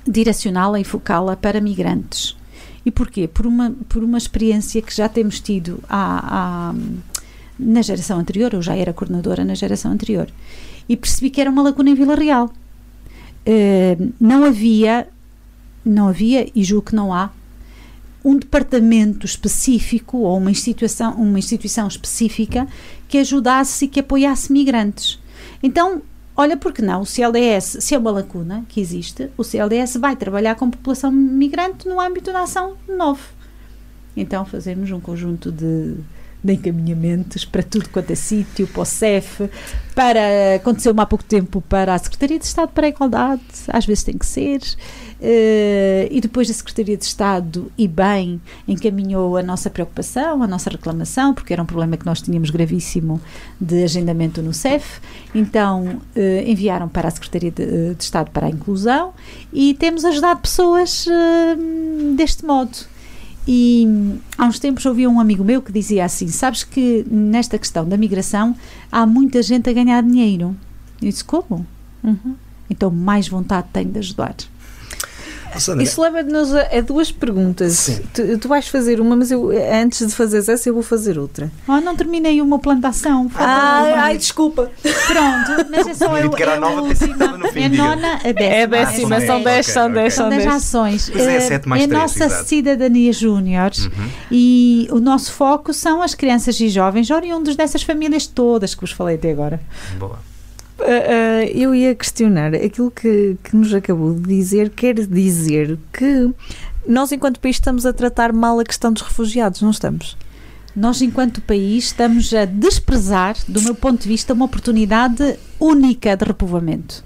[0.05, 2.36] direcioná-la e focá-la para migrantes.
[2.84, 3.28] E porquê?
[3.28, 5.80] Por uma, por uma experiência que já temos tido
[7.59, 10.28] na geração anterior, eu já era coordenadora na geração anterior,
[10.89, 12.51] e percebi que era uma lacuna em Vila Real.
[13.51, 15.09] Eh, não havia,
[15.82, 17.30] não havia, e julgo que não há,
[18.22, 22.68] um departamento específico ou uma instituição, uma instituição específica
[23.09, 25.18] que ajudasse e que apoiasse migrantes.
[25.62, 26.03] Então,
[26.36, 27.01] olha, porque não?
[27.01, 31.88] O CLDS, se é uma lacuna que existe, o CLDS vai trabalhar com população migrante
[31.88, 33.18] no âmbito da ação 9.
[34.14, 35.94] Então, fazemos um conjunto de
[36.43, 39.51] de encaminhamentos para tudo quanto é sítio, para o CEF,
[39.95, 44.05] para, aconteceu há pouco tempo para a Secretaria de Estado para a Igualdade, às vezes
[44.05, 49.68] tem que ser, uh, e depois a Secretaria de Estado, e bem, encaminhou a nossa
[49.68, 53.20] preocupação, a nossa reclamação, porque era um problema que nós tínhamos gravíssimo
[53.61, 55.01] de agendamento no CEF.
[55.34, 59.12] Então uh, enviaram para a Secretaria de, Estado para a Inclusão
[59.53, 62.97] e temos ajudado pessoas uh, deste modo.
[63.51, 63.88] E
[64.36, 67.96] há uns tempos ouvi um amigo meu que dizia assim: Sabes que nesta questão da
[67.96, 68.55] migração
[68.92, 70.55] há muita gente a ganhar dinheiro.
[71.01, 71.66] Eu disse: Como?
[72.05, 72.36] Uhum.
[72.68, 74.36] Então mais vontade tenho de ajudar.
[75.59, 75.82] Sandra.
[75.82, 78.01] Isso leva-nos a, a, duas perguntas.
[78.12, 81.51] Tu, tu, vais fazer uma, mas eu, antes de fazeres essa, eu vou fazer outra.
[81.66, 83.30] Oh, não terminei uma plantação.
[83.34, 84.70] Ai, ai, desculpa.
[84.82, 86.30] Pronto, mas é só eu.
[86.30, 88.44] Que era a nova, é a nona, a décima.
[88.44, 91.11] É a décima, ah, são 10, são 10, são 10 ações.
[91.12, 92.49] Mas é a 7 mais É a nossa exato.
[92.49, 94.11] cidadania júnior uhum.
[94.30, 98.92] e o nosso foco são as crianças e jovens oriundos dessas famílias todas que vos
[98.92, 99.61] falei até agora.
[99.99, 100.18] Boa.
[100.79, 106.33] Uh, eu ia questionar aquilo que, que nos acabou de dizer, quer dizer que
[106.87, 110.16] nós, enquanto país, estamos a tratar mal a questão dos refugiados, não estamos?
[110.74, 116.24] Nós, enquanto país, estamos a desprezar, do meu ponto de vista, uma oportunidade única de
[116.24, 117.05] repovoamento.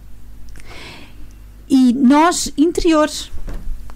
[1.68, 3.32] E nós, interiores,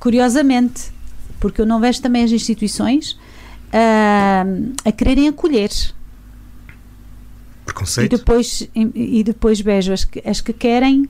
[0.00, 0.90] curiosamente,
[1.38, 5.70] porque eu não vejo também as instituições uh, a quererem acolher
[7.76, 8.14] Preconceito.
[8.14, 11.02] E depois, e, depois vejo as que, as que querem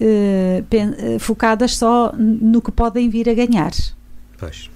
[0.00, 3.72] uh, focadas só no que podem vir a ganhar.
[4.38, 4.70] Pois.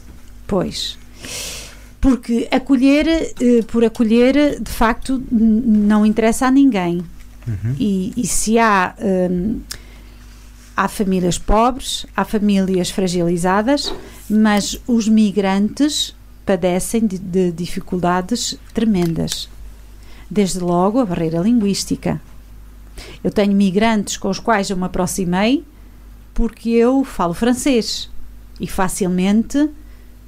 [0.47, 0.99] Pois.
[2.01, 3.07] Porque acolher,
[3.41, 7.03] uh, por acolher, de facto, não interessa a ninguém.
[7.47, 7.75] Uhum.
[7.79, 8.95] E, e, se há.
[9.01, 9.61] Um,
[10.77, 13.95] há famílias pobres, há famílias fragilizadas,
[14.29, 16.15] mas os migrantes
[16.45, 19.49] padecem de, de dificuldades tremendas
[20.31, 22.21] desde logo a barreira linguística.
[23.23, 25.65] Eu tenho migrantes com os quais eu me aproximei
[26.35, 28.11] porque eu falo francês
[28.61, 29.71] e facilmente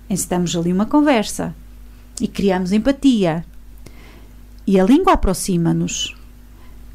[0.08, 1.54] encetamos ali uma conversa
[2.20, 3.44] e criamos empatia.
[4.66, 6.16] E a língua aproxima-nos.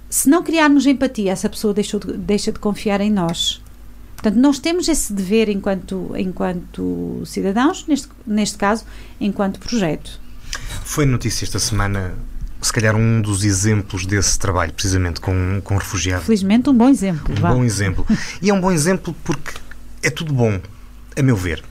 [0.09, 3.61] Se não criarmos empatia, essa pessoa deixou de, deixa de confiar em nós.
[4.15, 8.85] Portanto, nós temos esse dever enquanto, enquanto cidadãos, neste, neste caso,
[9.19, 10.19] enquanto projeto.
[10.83, 12.15] Foi notícia esta semana
[12.63, 16.25] se calhar um dos exemplos desse trabalho, precisamente com, com refugiados.
[16.25, 17.33] Felizmente, um bom exemplo.
[17.33, 17.53] Um vá.
[17.53, 18.05] bom exemplo.
[18.41, 19.53] E é um bom exemplo porque
[20.01, 20.59] é tudo bom,
[21.15, 21.63] a meu ver.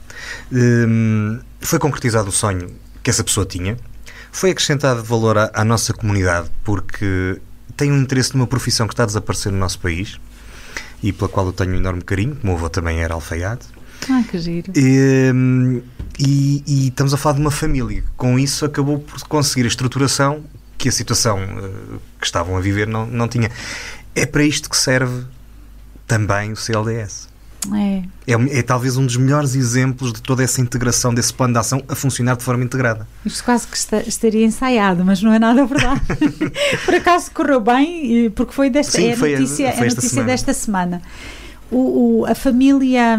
[0.51, 2.69] Um, foi concretizado o sonho
[3.01, 3.77] que essa pessoa tinha,
[4.31, 7.39] foi acrescentado valor à, à nossa comunidade porque
[7.75, 10.19] tem um interesse numa profissão que está a desaparecer no nosso país
[11.01, 13.67] e pela qual eu tenho um enorme carinho, como o avô também era alfaiate.
[14.09, 14.71] Ah, que giro.
[14.75, 15.81] E, hum,
[16.19, 18.03] e, e, estamos a falar de uma família.
[18.15, 20.43] Com isso, acabou por conseguir a estruturação
[20.83, 23.49] que a situação uh, que estavam a viver não, não tinha.
[24.13, 25.23] É para isto que serve
[26.05, 27.29] também o CLDS.
[27.73, 28.03] É.
[28.27, 31.81] É, é, talvez um dos melhores exemplos de toda essa integração desse plano de ação
[31.87, 33.07] a funcionar de forma integrada.
[33.25, 36.01] Isto quase que está, estaria ensaiado, mas não é nada verdade.
[36.83, 40.09] Por acaso correu bem, porque foi desta Sim, é a notícia, foi, foi a notícia
[40.09, 40.27] semana.
[40.27, 41.01] desta semana.
[41.71, 43.17] O, o, a família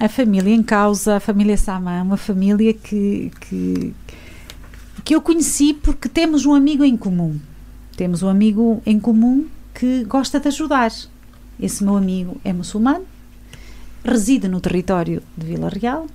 [0.00, 3.94] a família em causa, a família Sama, é uma família que, que,
[5.04, 7.38] que eu conheci porque temos um amigo em comum.
[7.96, 10.92] Temos um amigo em comum que gosta de ajudar.
[11.60, 13.04] Esse meu amigo é muçulmano,
[14.04, 16.06] reside no território de Vila Real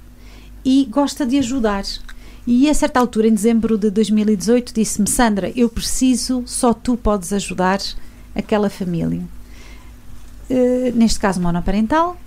[0.66, 1.84] e gosta de ajudar.
[2.46, 7.34] E a certa altura, em dezembro de 2018, disse-me: Sandra, eu preciso, só tu podes
[7.34, 7.80] ajudar
[8.34, 9.22] aquela família.
[10.50, 12.18] Uh, neste caso, monoparental,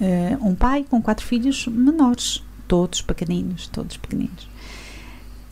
[0.00, 4.48] uh, um pai com quatro filhos menores, todos pequeninos, todos pequeninos.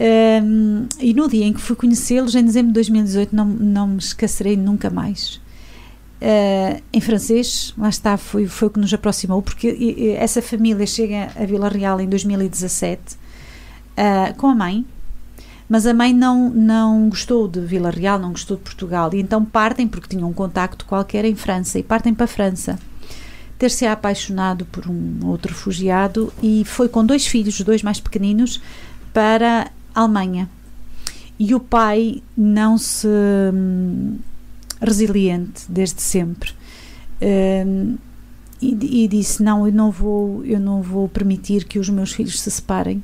[0.01, 3.99] Um, e no dia em que fui conhecê-los, em dezembro de 2018, não, não me
[3.99, 5.41] esquecerei nunca mais.
[6.21, 10.43] Uh, em francês, lá está, foi, foi o que nos aproximou, porque e, e, essa
[10.43, 13.17] família chega a Vila Real em 2017 uh,
[13.97, 14.85] ah, com a mãe,
[15.69, 19.45] mas a mãe não, não gostou de Vila Real, não gostou de Portugal, e então
[19.45, 22.79] partem, porque tinham um contacto qualquer em França, e partem para a França.
[23.57, 28.61] Ter-se apaixonado por um outro refugiado e foi com dois filhos, dois mais pequeninos,
[29.13, 30.49] para Alemanha.
[31.39, 33.07] E o pai não se
[33.53, 34.19] hum,
[34.81, 36.53] resiliente desde sempre.
[37.21, 37.97] Um,
[38.61, 42.41] e, e, disse não eu não vou eu não vou permitir que os meus filhos
[42.41, 43.03] se separem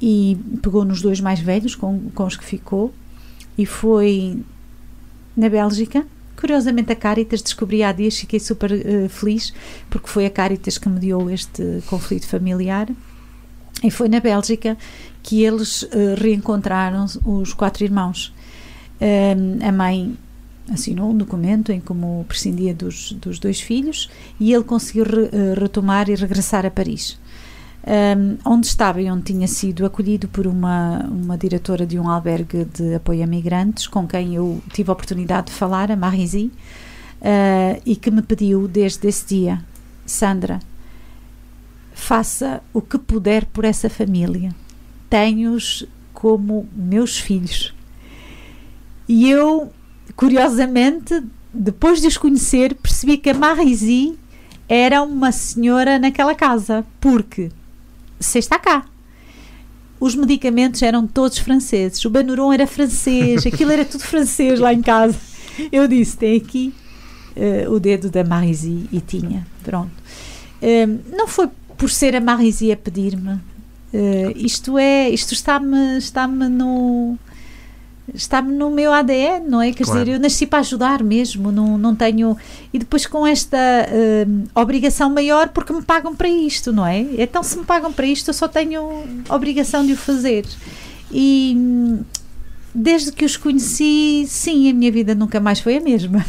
[0.00, 2.92] e pegou nos dois mais velhos com, com os que ficou
[3.56, 4.42] e foi
[5.36, 6.04] na Bélgica
[6.36, 9.52] curiosamente a Caritas descobri há dias fiquei super uh, feliz
[9.88, 12.88] porque foi a Caritas que mediou este conflito familiar
[13.82, 14.76] e foi na Bélgica
[15.22, 18.32] que eles uh, reencontraram os quatro irmãos.
[19.00, 20.16] Uh, a mãe
[20.72, 24.08] assinou um documento em como prescindia dos, dos dois filhos
[24.40, 27.18] e ele conseguiu re, uh, retomar e regressar a Paris.
[27.86, 32.64] Um, onde estava e onde tinha sido acolhido por uma, uma diretora de um albergue
[32.64, 36.50] de apoio a migrantes, com quem eu tive a oportunidade de falar, a Marizy,
[37.20, 39.62] uh, e que me pediu desde esse dia:
[40.06, 40.60] Sandra,
[41.94, 44.50] faça o que puder por essa família.
[45.08, 47.72] Tenho-os como meus filhos.
[49.08, 49.72] E eu,
[50.16, 51.22] curiosamente,
[51.52, 54.18] depois de os conhecer, percebi que a Marizy
[54.68, 57.50] era uma senhora naquela casa, porque
[58.18, 58.86] você está cá.
[60.00, 62.04] Os medicamentos eram todos franceses.
[62.04, 65.16] O Banuron era francês, aquilo era tudo francês lá em casa.
[65.70, 66.74] Eu disse: tem aqui
[67.36, 69.46] uh, o dedo da Marizy e tinha.
[69.62, 69.92] Pronto.
[70.62, 71.48] Uh, não foi
[71.84, 73.34] por ser a Marizy a pedir-me.
[73.92, 77.18] Uh, isto é, isto está-me está no
[78.14, 79.70] está-me no meu ADN, não é?
[79.70, 80.00] Quer claro.
[80.00, 82.38] dizer, eu nasci para ajudar mesmo, não, não tenho.
[82.72, 87.00] E depois com esta uh, obrigação maior, porque me pagam para isto, não é?
[87.18, 90.46] Então, se me pagam para isto, eu só tenho obrigação de o fazer.
[91.12, 92.02] E
[92.74, 96.24] desde que os conheci, sim, a minha vida nunca mais foi a mesma.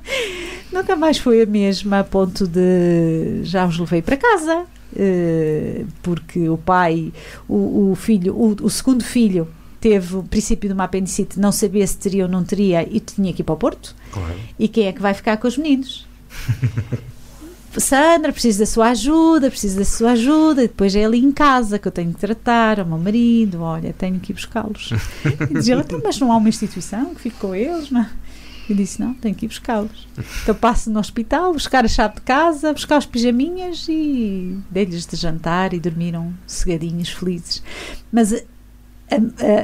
[0.70, 4.66] nunca mais foi a mesma, a ponto de já os levei para casa.
[4.92, 7.12] Uh, porque o pai,
[7.48, 9.48] o, o filho, o, o segundo filho
[9.80, 13.32] teve o princípio de uma apendicite, não sabia se teria ou não teria e tinha
[13.32, 13.96] que ir para o Porto.
[14.12, 14.34] Claro.
[14.58, 16.06] E quem é que vai ficar com os meninos?
[17.80, 20.64] Sandra, preciso da sua ajuda, preciso da sua ajuda.
[20.64, 23.94] E depois é ali em casa que eu tenho que tratar, o meu marido, olha,
[23.96, 24.92] tenho que ir buscá-los.
[25.50, 28.06] E dizia, então, mas não há uma instituição que fique com eles, não?
[28.70, 30.06] Eu disse, não, tenho que ir buscá-los.
[30.42, 35.16] Então passo no hospital, buscar a chave de casa, buscar os pijaminhas e dei-lhes de
[35.16, 37.62] jantar e dormiram cegadinhos, felizes.
[38.10, 38.36] Mas a,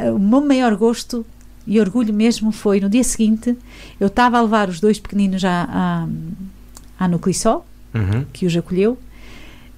[0.09, 1.24] a, o meu maior gosto
[1.68, 3.57] e orgulho mesmo foi no dia seguinte,
[4.01, 8.24] eu estava a levar os dois pequeninos à, à, à Nuclisol, uhum.
[8.32, 8.92] que os acolheu,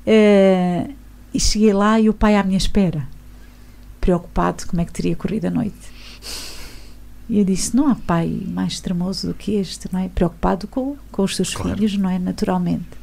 [0.06, 0.94] uh,
[1.34, 3.08] e cheguei lá e o pai à minha espera,
[4.00, 5.99] preocupado como é que teria corrido a noite.
[7.30, 10.08] E eu disse: não há pai mais extremoso do que este, não é?
[10.08, 11.76] Preocupado com, com os seus claro.
[11.76, 12.18] filhos, não é?
[12.18, 12.98] Naturalmente.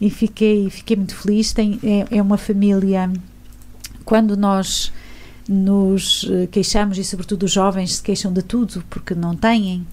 [0.00, 1.52] E fiquei, fiquei muito feliz.
[1.52, 3.12] Tem, é, é uma família.
[4.04, 4.92] Quando nós
[5.48, 9.84] nos eh, queixamos e sobretudo os jovens se queixam de tudo porque não têm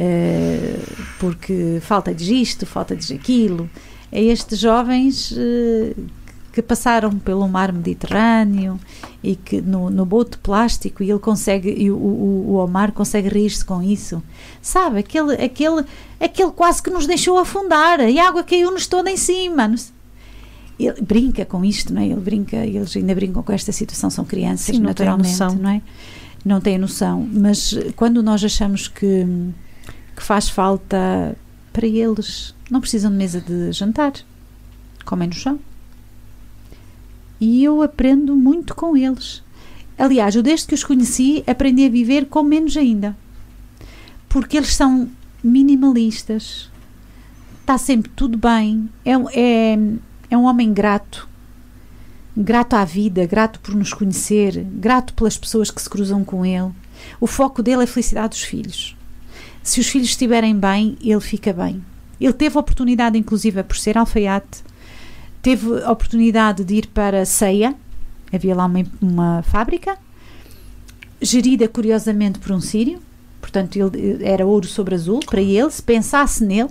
[0.00, 3.70] uh, porque falta-lhes isto, falta-lhes aquilo
[4.10, 6.06] é estes jovens uh,
[6.58, 8.80] que passaram pelo mar Mediterrâneo
[9.22, 13.28] e que no, no bote plástico e ele consegue e o, o, o Omar consegue
[13.28, 14.20] rir-se com isso
[14.60, 15.84] sabe, aquele, aquele
[16.18, 19.72] aquele quase que nos deixou afundar e a água caiu-nos toda em cima
[20.80, 22.06] ele brinca com isto, não é?
[22.06, 25.82] Ele brinca, eles ainda brincam com esta situação, são crianças, Sim, naturalmente, não é?
[26.44, 29.26] Não têm noção, mas quando nós achamos que,
[30.14, 31.36] que faz falta
[31.72, 34.12] para eles, não precisam de mesa de jantar,
[35.04, 35.58] comem no chão.
[37.40, 39.42] E eu aprendo muito com eles.
[39.96, 43.16] Aliás, eu desde que os conheci, aprendi a viver com menos ainda.
[44.28, 45.08] Porque eles são
[45.42, 46.70] minimalistas.
[47.60, 48.88] Está sempre tudo bem.
[49.04, 49.78] É, é,
[50.30, 51.28] é um homem grato.
[52.36, 56.70] Grato à vida, grato por nos conhecer, grato pelas pessoas que se cruzam com ele.
[57.20, 58.96] O foco dele é a felicidade dos filhos.
[59.62, 61.84] Se os filhos estiverem bem, ele fica bem.
[62.20, 64.62] Ele teve a oportunidade, inclusive, por ser alfaiate,
[65.42, 67.74] teve a oportunidade de ir para Ceia,
[68.32, 69.96] havia lá uma, uma fábrica,
[71.20, 73.00] gerida curiosamente por um sírio,
[73.40, 76.70] portanto, ele, era ouro sobre azul para ele, se pensasse nele,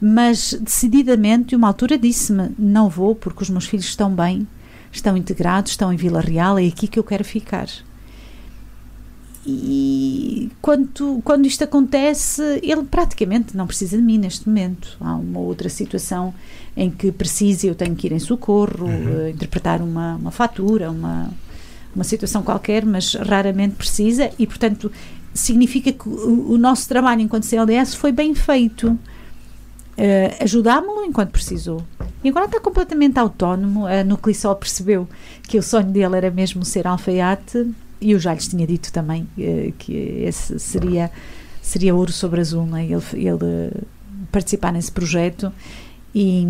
[0.00, 4.46] mas decididamente, uma altura disse-me: não vou porque os meus filhos estão bem,
[4.92, 7.68] estão integrados, estão em Vila Real, é aqui que eu quero ficar.
[9.46, 14.96] E quando, quando isto acontece, ele praticamente não precisa de mim neste momento.
[15.00, 16.32] Há uma outra situação
[16.74, 19.26] em que precisa, eu tenho que ir em socorro, uhum.
[19.26, 21.28] uh, interpretar uma, uma fatura, uma,
[21.94, 24.90] uma situação qualquer, mas raramente precisa, e portanto
[25.34, 28.98] significa que o, o nosso trabalho enquanto CLDS foi bem feito uh,
[30.40, 31.84] ajudámo-lo enquanto precisou.
[32.22, 33.86] E agora está completamente autónomo.
[33.86, 35.06] A Nuclisol percebeu
[35.42, 37.74] que o sonho dele era mesmo ser alfaiate
[38.04, 39.94] e eu já lhes tinha dito também uh, que
[40.26, 41.10] esse seria,
[41.62, 42.84] seria ouro sobre azul, né?
[42.84, 43.72] ele, ele
[44.30, 45.50] participar nesse projeto.
[46.14, 46.46] E,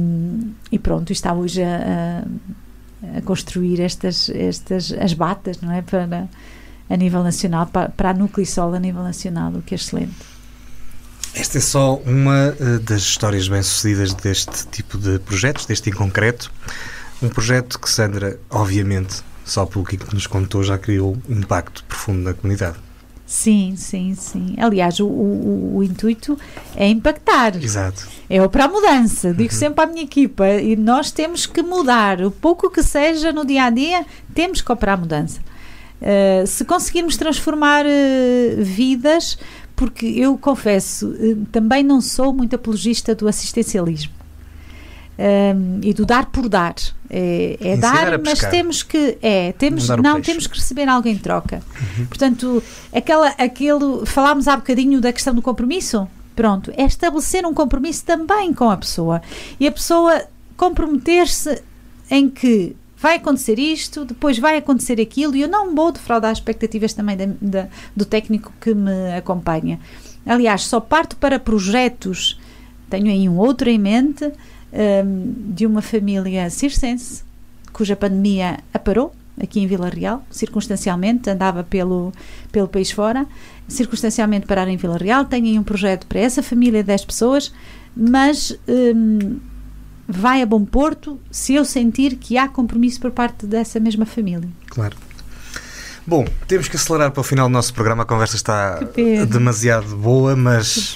[0.72, 2.24] e pronto, está hoje a,
[3.16, 5.80] a, construir estas, estas as batas não é?
[5.80, 6.28] para,
[6.90, 10.34] a nível nacional, para, para a Nuclisol a nível nacional, o que é excelente.
[11.36, 16.50] Esta é só uma uh, das histórias bem-sucedidas deste tipo de projetos, deste em concreto.
[17.22, 22.22] Um projeto que Sandra, obviamente, só pelo que nos contou, já criou um impacto profundo
[22.22, 22.76] na comunidade.
[23.26, 24.54] Sim, sim, sim.
[24.58, 26.38] Aliás, o, o, o intuito
[26.76, 28.06] é impactar, Exato.
[28.28, 29.32] é o para a mudança.
[29.32, 33.44] Digo sempre à minha equipa, e nós temos que mudar, o pouco que seja no
[33.44, 35.40] dia a dia, temos que operar a mudança.
[36.00, 39.38] Uh, se conseguirmos transformar uh, vidas,
[39.74, 44.12] porque eu confesso, uh, também não sou muito apologista do assistencialismo.
[45.16, 46.74] Um, e do dar por dar.
[47.08, 51.62] É, é dar mas temos que é temos Não temos que receber algo em troca.
[52.08, 52.60] Portanto
[52.92, 56.08] aquela aquele falámos há bocadinho da questão do compromisso?
[56.34, 59.22] Pronto é estabelecer um compromisso também com a pessoa.
[59.60, 60.24] E a pessoa
[60.56, 61.62] comprometer-se
[62.10, 66.38] em que vai acontecer isto, depois vai acontecer aquilo, e eu não vou defraudar as
[66.38, 69.78] expectativas também da- da- do técnico que me acompanha.
[70.26, 72.40] Aliás, só parto para projetos,
[72.88, 74.32] tenho aí um outro em mente,
[74.74, 77.22] hum, de uma família circense,
[77.72, 82.12] cuja pandemia a parou, aqui em Vila Real, circunstancialmente, andava pelo,
[82.52, 83.26] pelo país fora,
[83.66, 87.52] circunstancialmente parar em Vila Real, aí um projeto para essa família de 10 pessoas,
[87.96, 89.38] mas hum,
[90.06, 94.48] vai a bom porto se eu sentir que há compromisso por parte dessa mesma família.
[94.68, 94.96] Claro.
[96.06, 98.02] Bom, temos que acelerar para o final do nosso programa.
[98.02, 98.78] A conversa está
[99.28, 100.94] demasiado boa, mas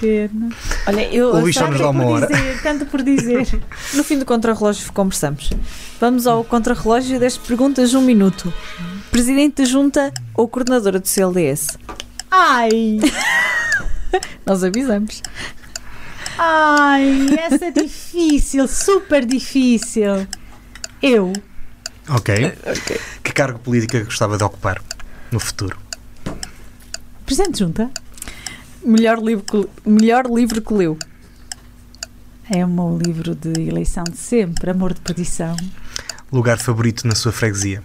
[0.87, 2.27] Olha, eu O bicho só nos dá uma por hora.
[2.27, 3.49] dizer, tanto por dizer.
[3.95, 5.51] no fim do contrarrelógio conversamos.
[5.99, 8.53] Vamos ao contrarrelógio das perguntas de um minuto.
[9.11, 11.79] Presidente da Junta ou coordenadora do CLDS?
[12.31, 13.01] Ai,
[14.45, 15.23] Nós avisamos.
[16.37, 20.27] ai, essa é difícil, super difícil.
[21.03, 21.33] Eu,
[22.11, 22.53] ok.
[23.23, 24.83] Que cargo político é gostava de ocupar
[25.31, 25.79] no futuro?
[27.24, 27.91] Presidente Junta,
[28.85, 30.97] Melhor livro que, melhor livro que leu?
[32.51, 35.55] é o meu livro de eleição de sempre, Amor de Perdição.
[36.33, 37.83] Lugar favorito na sua freguesia?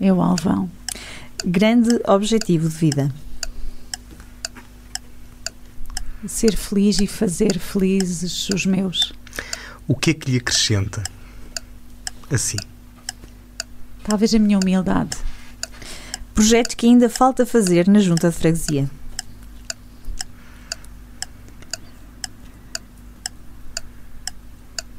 [0.00, 0.70] É o Alvão.
[1.44, 3.14] Grande objetivo de vida?
[6.26, 9.12] Ser feliz e fazer felizes os meus.
[9.86, 11.02] O que é que lhe acrescenta?
[12.30, 12.56] Assim.
[14.08, 15.18] Talvez a minha humildade.
[16.34, 18.88] Projetos que ainda falta fazer na Junta de Freguesia?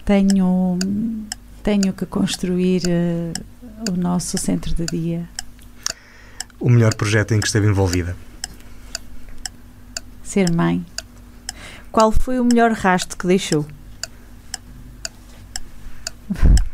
[0.05, 0.77] Tenho,
[1.63, 3.33] tenho que construir eh,
[3.91, 5.27] o nosso centro de dia.
[6.59, 8.15] O melhor projeto em que esteve envolvida?
[10.21, 10.85] Ser mãe.
[11.91, 13.65] Qual foi o melhor rasto que deixou?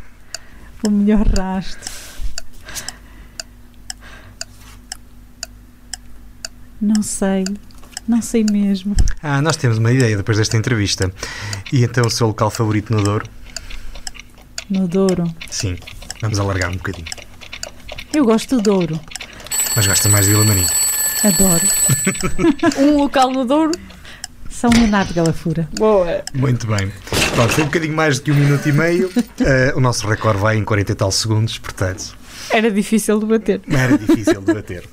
[0.86, 1.95] O melhor rastro.
[6.82, 7.44] Não sei.
[8.08, 8.96] Não sei mesmo.
[9.22, 11.12] Ah, nós temos uma ideia depois desta entrevista.
[11.72, 13.26] E então o seu local favorito no Douro?
[14.70, 15.34] No Douro.
[15.50, 15.78] Sim.
[16.22, 17.08] Vamos alargar um bocadinho.
[18.14, 19.00] Eu gosto do Douro.
[19.76, 20.68] Mas gosta mais de Vila Marinho.
[21.24, 21.68] Adoro.
[22.78, 23.72] Um local no Douro?
[24.50, 25.68] São Leonardo de Galafura.
[25.78, 26.24] Boa.
[26.34, 26.92] Muito bem.
[27.34, 29.12] Pronto, foi um bocadinho mais do que um minuto e meio.
[29.40, 32.16] Eh, o nosso recorde vai em 40 e tal segundos, portanto,
[32.50, 33.62] Era difícil de bater.
[33.68, 34.84] não era difícil de bater.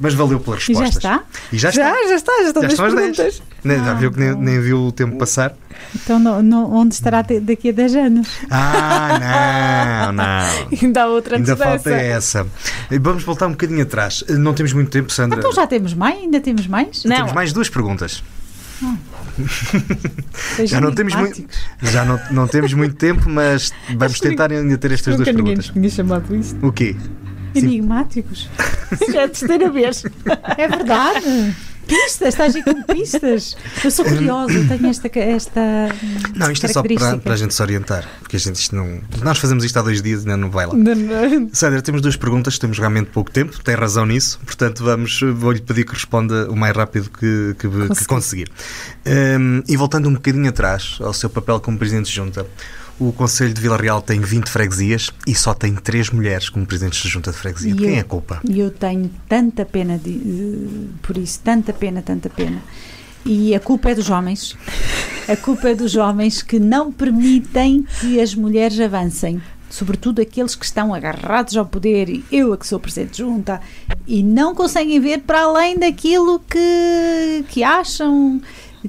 [0.00, 0.96] Mas valeu pelas E já respostas.
[0.96, 1.24] está?
[1.52, 1.82] E já está.
[2.08, 3.16] já está, já estão Já as estão às 10.
[3.16, 3.42] perguntas.
[3.64, 4.40] Nem- Já Ah, viu que nem, bom.
[4.40, 5.54] nem viu o tempo passar?
[5.94, 8.28] Então, no- no- onde estará daqui a 10 anos?
[8.50, 10.68] Ah, não, não.
[10.82, 12.46] Ainda há outra Ainda falta essa.
[13.00, 14.24] Vamos voltar um bocadinho atrás.
[14.28, 15.38] Não temos muito tempo, Sandra.
[15.38, 16.16] Então já temos mais?
[16.18, 17.04] Ainda temos mais?
[17.04, 17.16] Não.
[17.16, 18.22] Temos mais duas perguntas.
[18.80, 18.96] Seja
[20.64, 21.44] Já não temos muito,
[21.82, 25.66] já não, não temos muito tempo, mas vamos tentar ainda ter estas duas ninguém perguntas.
[25.66, 26.56] nos tinha chamado isso.
[26.62, 26.96] O quê?
[27.54, 28.48] Enigmáticos.
[29.12, 30.04] Já é a terceira vez.
[30.56, 31.54] É verdade.
[31.88, 33.56] Pistas, estás aí com pistas.
[33.82, 35.60] Eu sou curiosa, tenho esta, esta
[36.34, 38.06] Não, isto é só para, para a gente se orientar.
[38.20, 39.00] Porque a gente não.
[39.22, 40.74] Nós fazemos isto há dois dias e ainda não vai lá.
[40.74, 41.48] Não, não.
[41.52, 45.84] Sandra, temos duas perguntas, temos realmente pouco tempo, tem razão nisso, portanto vamos, vou-lhe pedir
[45.84, 48.50] que responda o mais rápido que, que, que conseguir.
[49.06, 52.46] Hum, e voltando um bocadinho atrás ao seu papel como Presidente de Junta,
[53.00, 57.00] o Conselho de Vila Real tem 20 freguesias e só tem três mulheres como Presidentes
[57.02, 57.70] de Junta de Freguesia.
[57.70, 58.40] E De quem eu- é a culpa?
[58.48, 62.60] E eu tenho tanta pena de, eh, por isso, tanta pena, tanta pena.
[63.24, 64.56] E a culpa é dos homens.
[65.28, 69.40] A culpa é dos homens que não permitem que as mulheres avancem.
[69.70, 73.60] Sobretudo aqueles que estão agarrados ao poder, e eu a que sou presidente de junta,
[74.06, 78.40] e não conseguem ver para além daquilo que, que acham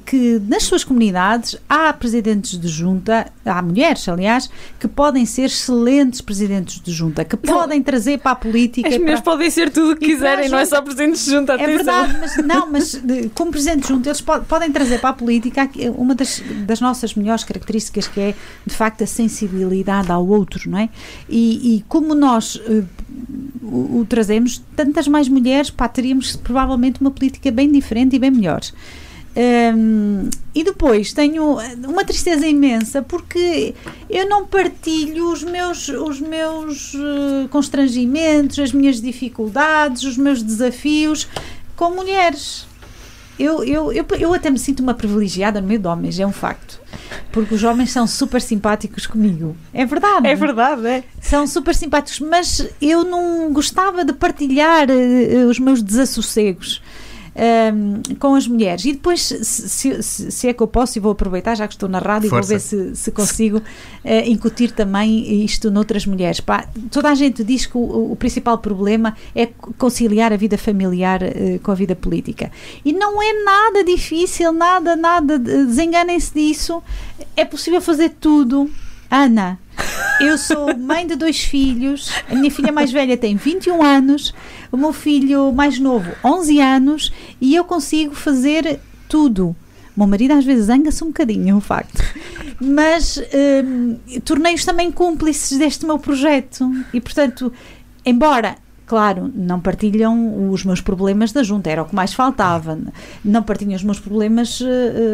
[0.06, 6.22] que nas suas comunidades há presidentes de junta, há mulheres, aliás, que podem ser excelentes
[6.22, 7.54] presidentes de junta, que Não.
[7.56, 8.88] podem trazer para a política.
[8.88, 11.32] As mulheres para- podem ser tudo o que quiserem, não é junta- só presidentes de
[11.32, 11.54] junta.
[11.54, 12.06] é atenção.
[12.08, 15.70] verdade, mas não, mas de- como presidente junto, eles po- podem trazer para a política
[15.98, 18.36] uma das, das nossas melhores características, que é
[18.66, 20.90] de facto a sensibilidade ao outro, não é?
[21.28, 22.84] E, e como nós, eh,
[23.64, 28.32] o, o trazemos, tantas mais mulheres, pá, teríamos provavelmente uma política bem diferente e bem
[28.32, 28.62] melhor.
[29.36, 31.58] Um, e depois tenho
[31.88, 33.76] uma tristeza imensa porque
[34.10, 41.28] eu não partilho os meus, os meus uh, constrangimentos, as minhas dificuldades, os meus desafios
[41.76, 42.68] com mulheres.
[43.38, 46.34] Eu, eu, eu, eu até me sinto uma privilegiada no meio de homens, é um
[46.34, 46.82] facto.
[47.32, 49.56] Porque os homens são super simpáticos comigo.
[49.74, 50.28] É verdade.
[50.28, 51.04] É verdade, é.
[51.22, 56.82] São super simpáticos, mas eu não gostava de partilhar uh, os meus desassossegos
[57.36, 58.86] um, com as mulheres.
[58.86, 61.90] E depois, se, se, se, é que eu posso, e vou aproveitar, já que estou
[61.90, 62.50] na rádio, Força.
[62.50, 63.64] vou ver se, se consigo uh,
[64.26, 66.40] incutir também isto noutras mulheres.
[66.40, 71.22] Pá, toda a gente diz que o, o, principal problema é conciliar a vida familiar
[71.24, 72.52] uh, com a vida política.
[72.84, 76.82] E não é nada difícil, nada, nada, desenganem-se disso.
[77.36, 78.70] É possível fazer tudo.
[79.10, 79.58] Ana,
[80.20, 84.34] eu sou mãe de dois filhos, a minha filha mais velha tem 21 anos,
[84.72, 89.56] o meu filho mais novo 11 anos e eu consigo fazer tudo.
[89.96, 92.02] O meu marido às vezes zanga-se um bocadinho, é um facto.
[92.62, 93.22] Mas
[93.64, 97.52] hum, tornei-os também cúmplices deste meu projeto e, portanto,
[98.06, 98.58] embora
[98.90, 102.76] Claro, não partilham os meus problemas da junta, era o que mais faltava.
[103.24, 104.66] Não partilham os meus problemas uh,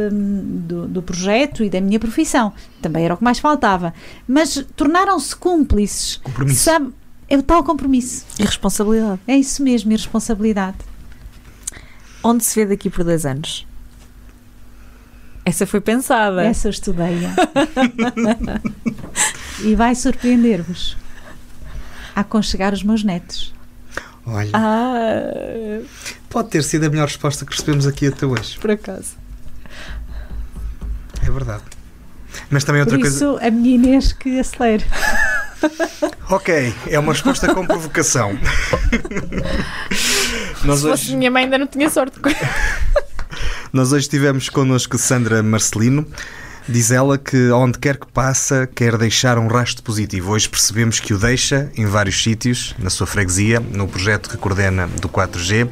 [0.09, 3.93] do, do, projeto e da minha profissão, também era o que mais faltava.
[4.26, 6.21] Mas tornaram-se cúmplices.
[6.23, 6.63] Compromisso.
[6.63, 6.93] Sabe,
[7.28, 8.26] é o tal compromisso.
[8.39, 9.19] E responsabilidade.
[9.28, 10.78] É isso mesmo, e responsabilidade.
[12.23, 13.67] Onde se vê daqui por dois anos?
[15.43, 16.45] Essa foi pensada.
[16.45, 17.19] Essa eu estudei.
[19.65, 20.95] e vai surpreender-vos.
[22.15, 23.53] A aconchegar os meus netos.
[24.26, 24.49] Olha.
[24.53, 25.82] Ah.
[26.30, 28.57] Pode ter sido a melhor resposta que recebemos aqui até hoje.
[28.59, 29.15] Por acaso.
[31.26, 31.63] É verdade.
[32.49, 33.47] Mas também outra Por isso, coisa.
[33.47, 34.86] a minha Inês que acelere.
[36.30, 38.38] Ok, é uma resposta com provocação.
[40.63, 41.15] Nós Se fosse hoje...
[41.15, 42.19] minha mãe ainda não tinha sorte.
[43.71, 46.05] Nós hoje tivemos connosco Sandra Marcelino.
[46.68, 50.32] Diz ela que onde quer que passa quer deixar um rastro positivo.
[50.32, 54.88] Hoje percebemos que o deixa em vários sítios, na sua freguesia, no projeto que coordena
[54.99, 55.70] do 4G.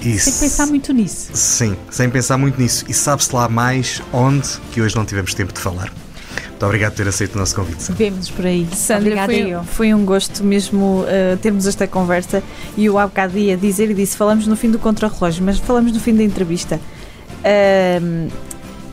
[0.00, 1.30] E sem pensar muito nisso.
[1.34, 2.84] Sim, sem pensar muito nisso.
[2.88, 5.92] E sabe-se lá mais onde que hoje não tivemos tempo de falar.
[6.50, 7.92] Muito obrigado por ter aceito o nosso convite.
[7.92, 8.66] Vemos por aí.
[8.72, 12.42] Sandra, foi, foi, um gosto mesmo uh, termos esta conversa
[12.76, 15.92] e eu há bocado ia dizer e disse, falamos no fim do contrarrelógio, mas falamos
[15.92, 16.80] no fim da entrevista.
[17.40, 18.30] Uh,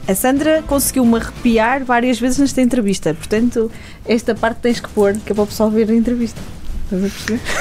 [0.07, 3.71] a Sandra conseguiu-me arrepiar várias vezes nesta entrevista, portanto,
[4.05, 6.39] esta parte tens que pôr, que é para o pessoal ver a entrevista.
[6.83, 7.41] Estás a perceber?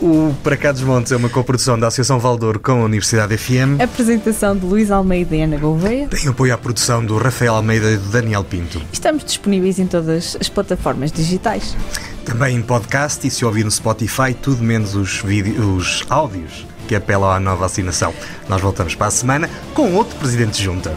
[0.00, 3.80] O Para Cá dos Montes é uma coprodução da Associação Valdouro com a Universidade FM.
[3.82, 6.08] Apresentação de Luís Almeida e Ana Gouveia.
[6.08, 8.82] Tem apoio à produção do Rafael Almeida e do Daniel Pinto.
[8.92, 11.76] Estamos disponíveis em todas as plataformas digitais.
[12.24, 17.30] Também em podcast e se ouvir no Spotify, tudo menos os, os áudios que apelam
[17.30, 18.12] à nova vacinação.
[18.48, 20.96] Nós voltamos para a semana com outro Presidente de Junta.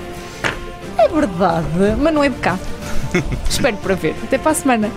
[1.00, 2.58] É verdade, mas não é cá.
[3.50, 4.16] Espero para ver.
[4.24, 4.90] Até para a semana.